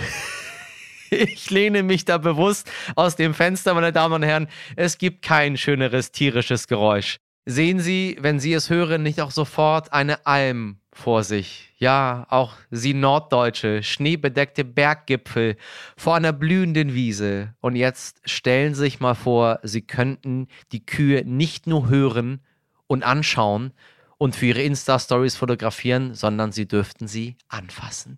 Ich 1.11 1.49
lehne 1.51 1.83
mich 1.83 2.03
da 2.03 2.17
bewusst 2.17 2.69
aus 2.95 3.15
dem 3.15 3.33
Fenster, 3.35 3.73
meine 3.73 3.93
Damen 3.93 4.15
und 4.15 4.23
Herren. 4.23 4.47
Es 4.75 4.97
gibt 4.97 5.21
kein 5.21 5.55
schöneres 5.55 6.11
tierisches 6.11 6.67
Geräusch. 6.67 7.19
Sehen 7.47 7.79
Sie, 7.79 8.17
wenn 8.19 8.39
Sie 8.39 8.53
es 8.53 8.71
hören, 8.71 9.03
nicht 9.03 9.21
auch 9.21 9.29
sofort 9.29 9.93
eine 9.93 10.25
Alm 10.25 10.77
vor 10.91 11.23
sich? 11.23 11.71
Ja, 11.77 12.25
auch 12.29 12.53
Sie 12.71 12.95
Norddeutsche, 12.95 13.83
schneebedeckte 13.83 14.65
Berggipfel 14.65 15.55
vor 15.95 16.15
einer 16.15 16.33
blühenden 16.33 16.95
Wiese. 16.95 17.53
Und 17.61 17.75
jetzt 17.75 18.27
stellen 18.27 18.73
Sie 18.73 18.81
sich 18.81 18.99
mal 18.99 19.13
vor, 19.13 19.59
Sie 19.61 19.83
könnten 19.83 20.47
die 20.71 20.83
Kühe 20.83 21.23
nicht 21.23 21.67
nur 21.67 21.87
hören 21.87 22.41
und 22.87 23.03
anschauen 23.03 23.73
und 24.17 24.35
für 24.35 24.47
Ihre 24.47 24.63
Insta-Stories 24.63 25.35
fotografieren, 25.35 26.15
sondern 26.15 26.51
Sie 26.51 26.67
dürften 26.67 27.07
sie 27.07 27.35
anfassen. 27.47 28.17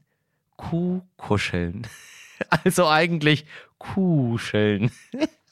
Kuh 0.56 1.02
kuscheln. 1.18 1.86
Also 2.64 2.88
eigentlich 2.88 3.46
kuscheln. 3.80 4.92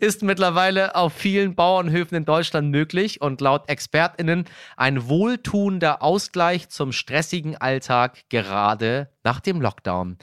ist 0.00 0.22
mittlerweile 0.22 0.94
auf 0.94 1.12
vielen 1.12 1.54
Bauernhöfen 1.54 2.16
in 2.16 2.24
Deutschland 2.24 2.70
möglich 2.70 3.20
und 3.20 3.40
laut 3.40 3.68
ExpertInnen 3.68 4.44
ein 4.76 5.08
wohltuender 5.08 6.02
Ausgleich 6.02 6.68
zum 6.68 6.92
stressigen 6.92 7.56
Alltag 7.56 8.22
gerade 8.28 9.10
nach 9.24 9.40
dem 9.40 9.60
Lockdown. 9.60 10.16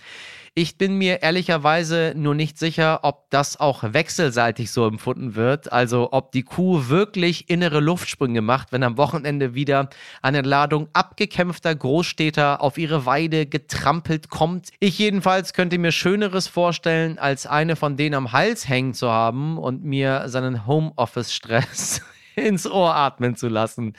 Ich 0.53 0.79
bin 0.79 0.97
mir 0.97 1.21
ehrlicherweise 1.21 2.13
nur 2.15 2.33
nicht 2.33 2.57
sicher, 2.57 3.01
ob 3.03 3.29
das 3.29 3.59
auch 3.59 3.83
wechselseitig 3.93 4.71
so 4.71 4.87
empfunden 4.87 5.35
wird. 5.35 5.71
Also 5.71 6.09
ob 6.11 6.31
die 6.31 6.41
Kuh 6.41 6.87
wirklich 6.87 7.49
innere 7.49 7.79
Luftsprünge 7.79 8.41
macht, 8.41 8.71
wenn 8.71 8.81
am 8.81 8.97
Wochenende 8.97 9.53
wieder 9.53 9.89
eine 10.23 10.41
Ladung 10.41 10.89
abgekämpfter 10.93 11.75
Großstädter 11.75 12.61
auf 12.61 12.79
ihre 12.79 13.05
Weide 13.05 13.45
getrampelt 13.45 14.29
kommt. 14.29 14.69
Ich 14.79 14.97
jedenfalls 14.97 15.53
könnte 15.53 15.77
mir 15.77 15.91
Schöneres 15.91 16.47
vorstellen, 16.47 17.19
als 17.19 17.45
eine 17.45 17.75
von 17.75 17.97
denen 17.97 18.15
am 18.15 18.31
Hals 18.31 18.67
hängen 18.67 18.95
zu 18.95 19.11
haben 19.11 19.59
und 19.59 19.83
mir 19.83 20.23
seinen 20.27 20.65
Homeoffice-Stress 20.65 22.01
ins 22.37 22.69
Ohr 22.69 22.95
atmen 22.95 23.35
zu 23.35 23.47
lassen. 23.47 23.93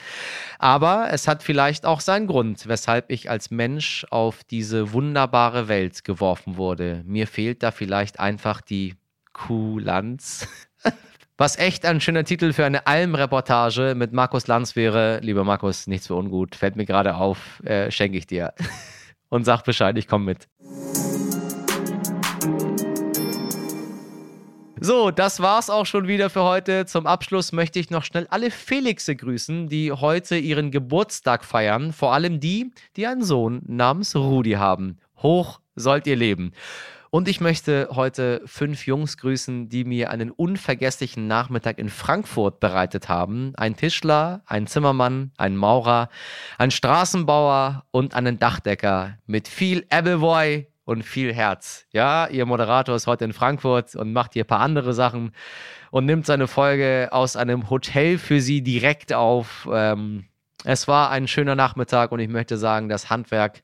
Aber 0.57 1.09
es 1.11 1.27
hat 1.27 1.43
vielleicht 1.43 1.85
auch 1.85 1.99
seinen 1.99 2.27
Grund, 2.27 2.67
weshalb 2.67 3.11
ich 3.11 3.29
als 3.29 3.51
Mensch 3.51 4.05
auf 4.09 4.43
diese 4.43 4.93
wunderbare 4.93 5.67
Welt 5.67 6.03
geworfen 6.03 6.57
wurde. 6.57 7.03
Mir 7.05 7.27
fehlt 7.27 7.61
da 7.61 7.71
vielleicht 7.71 8.19
einfach 8.19 8.61
die 8.61 8.95
Kulanz. 9.33 10.47
Was 11.37 11.57
echt 11.57 11.85
ein 11.85 12.01
schöner 12.01 12.25
Titel 12.25 12.51
für 12.51 12.65
eine 12.65 12.85
Almreportage 12.85 13.93
mit 13.95 14.11
Markus 14.11 14.47
Lanz 14.47 14.75
wäre. 14.75 15.19
Lieber 15.21 15.45
Markus, 15.45 15.87
nichts 15.87 16.07
für 16.07 16.15
ungut. 16.15 16.55
Fällt 16.55 16.75
mir 16.75 16.85
gerade 16.85 17.15
auf, 17.15 17.61
äh, 17.63 17.91
schenke 17.91 18.17
ich 18.17 18.27
dir. 18.27 18.53
Und 19.29 19.45
sag 19.45 19.63
Bescheid, 19.63 19.97
ich 19.97 20.07
komme 20.07 20.25
mit. 20.25 21.28
So, 24.81 25.11
das 25.11 25.41
war's 25.41 25.69
auch 25.69 25.85
schon 25.85 26.07
wieder 26.07 26.29
für 26.29 26.43
heute. 26.43 26.85
Zum 26.85 27.05
Abschluss 27.05 27.51
möchte 27.51 27.79
ich 27.79 27.89
noch 27.89 28.05
schnell 28.05 28.27
alle 28.29 28.49
Felixe 28.49 29.13
grüßen, 29.13 29.67
die 29.67 29.91
heute 29.91 30.37
ihren 30.37 30.71
Geburtstag 30.71 31.43
feiern. 31.43 31.91
Vor 31.91 32.13
allem 32.13 32.39
die, 32.39 32.71
die 32.95 33.05
einen 33.05 33.23
Sohn 33.23 33.61
namens 33.67 34.15
Rudi 34.15 34.53
haben. 34.53 34.97
Hoch 35.21 35.59
sollt 35.75 36.07
ihr 36.07 36.15
leben. 36.15 36.53
Und 37.11 37.27
ich 37.27 37.41
möchte 37.41 37.89
heute 37.91 38.41
fünf 38.45 38.85
Jungs 38.85 39.17
grüßen, 39.17 39.67
die 39.67 39.83
mir 39.83 40.11
einen 40.11 40.31
unvergesslichen 40.31 41.27
Nachmittag 41.27 41.77
in 41.77 41.89
Frankfurt 41.89 42.61
bereitet 42.61 43.09
haben. 43.09 43.53
Ein 43.57 43.75
Tischler, 43.75 44.43
ein 44.45 44.67
Zimmermann, 44.67 45.31
ein 45.37 45.57
Maurer, 45.57 46.09
ein 46.57 46.71
Straßenbauer 46.71 47.83
und 47.91 48.13
einen 48.13 48.39
Dachdecker 48.39 49.17
mit 49.25 49.49
viel 49.49 49.85
Appleboy, 49.89 50.67
und 50.89 51.03
viel 51.03 51.33
Herz. 51.33 51.85
Ja, 51.91 52.27
ihr 52.27 52.47
Moderator 52.47 52.95
ist 52.95 53.05
heute 53.05 53.23
in 53.23 53.31
Frankfurt 53.31 53.95
und 53.95 54.11
macht 54.11 54.33
hier 54.33 54.43
ein 54.43 54.47
paar 54.47 54.59
andere 54.59 54.93
Sachen 54.93 55.33
und 55.91 56.05
nimmt 56.05 56.25
seine 56.25 56.47
Folge 56.47 57.09
aus 57.11 57.35
einem 57.35 57.69
Hotel 57.69 58.17
für 58.17 58.41
sie 58.41 58.63
direkt 58.63 59.13
auf. 59.13 59.69
Ähm, 59.71 60.25
es 60.63 60.87
war 60.87 61.11
ein 61.11 61.27
schöner 61.27 61.55
Nachmittag 61.55 62.11
und 62.11 62.19
ich 62.19 62.27
möchte 62.27 62.57
sagen, 62.57 62.89
das 62.89 63.11
Handwerk, 63.11 63.61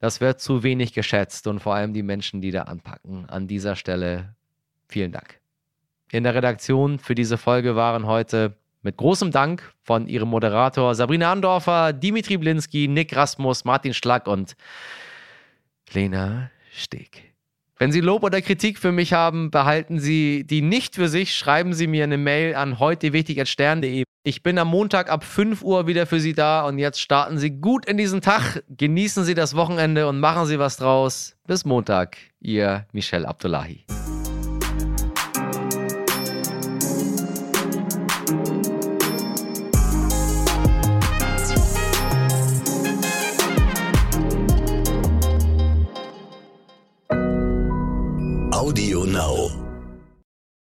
das 0.00 0.20
wird 0.20 0.40
zu 0.40 0.64
wenig 0.64 0.92
geschätzt 0.92 1.46
und 1.46 1.60
vor 1.60 1.76
allem 1.76 1.94
die 1.94 2.02
Menschen, 2.02 2.40
die 2.40 2.50
da 2.50 2.62
anpacken. 2.62 3.30
An 3.30 3.46
dieser 3.46 3.76
Stelle 3.76 4.34
vielen 4.88 5.12
Dank. 5.12 5.38
In 6.10 6.24
der 6.24 6.34
Redaktion 6.34 6.98
für 6.98 7.14
diese 7.14 7.38
Folge 7.38 7.76
waren 7.76 8.04
heute 8.04 8.56
mit 8.82 8.96
großem 8.96 9.30
Dank 9.30 9.72
von 9.84 10.08
ihrem 10.08 10.28
Moderator 10.28 10.96
Sabrina 10.96 11.30
Andorfer, 11.30 11.92
Dimitri 11.92 12.36
Blinski, 12.36 12.88
Nick 12.88 13.14
Rasmus, 13.14 13.64
Martin 13.64 13.94
Schlack 13.94 14.26
und 14.26 14.56
Lena 15.92 16.50
Steg. 16.74 17.34
Wenn 17.76 17.90
Sie 17.90 18.00
Lob 18.00 18.22
oder 18.22 18.40
Kritik 18.40 18.78
für 18.78 18.92
mich 18.92 19.12
haben, 19.12 19.50
behalten 19.50 19.98
Sie 19.98 20.44
die 20.44 20.62
nicht 20.62 20.94
für 20.94 21.08
sich. 21.08 21.34
Schreiben 21.34 21.74
Sie 21.74 21.86
mir 21.86 22.04
eine 22.04 22.18
Mail 22.18 22.54
an 22.54 22.78
heute 22.78 23.12
wichtig.stern.de. 23.12 24.04
Ich 24.22 24.42
bin 24.42 24.58
am 24.58 24.68
Montag 24.68 25.10
ab 25.10 25.24
5 25.24 25.62
Uhr 25.62 25.86
wieder 25.86 26.06
für 26.06 26.20
Sie 26.20 26.34
da 26.34 26.66
und 26.66 26.78
jetzt 26.78 27.00
starten 27.00 27.36
Sie 27.36 27.50
gut 27.50 27.84
in 27.86 27.96
diesen 27.96 28.20
Tag. 28.20 28.62
Genießen 28.68 29.24
Sie 29.24 29.34
das 29.34 29.56
Wochenende 29.56 30.08
und 30.08 30.20
machen 30.20 30.46
Sie 30.46 30.58
was 30.58 30.76
draus. 30.76 31.36
Bis 31.46 31.64
Montag, 31.64 32.16
Ihr 32.40 32.86
Michel 32.92 33.26
Abdullahi. 33.26 33.84
Audio 48.64 49.04
Now. 49.04 49.43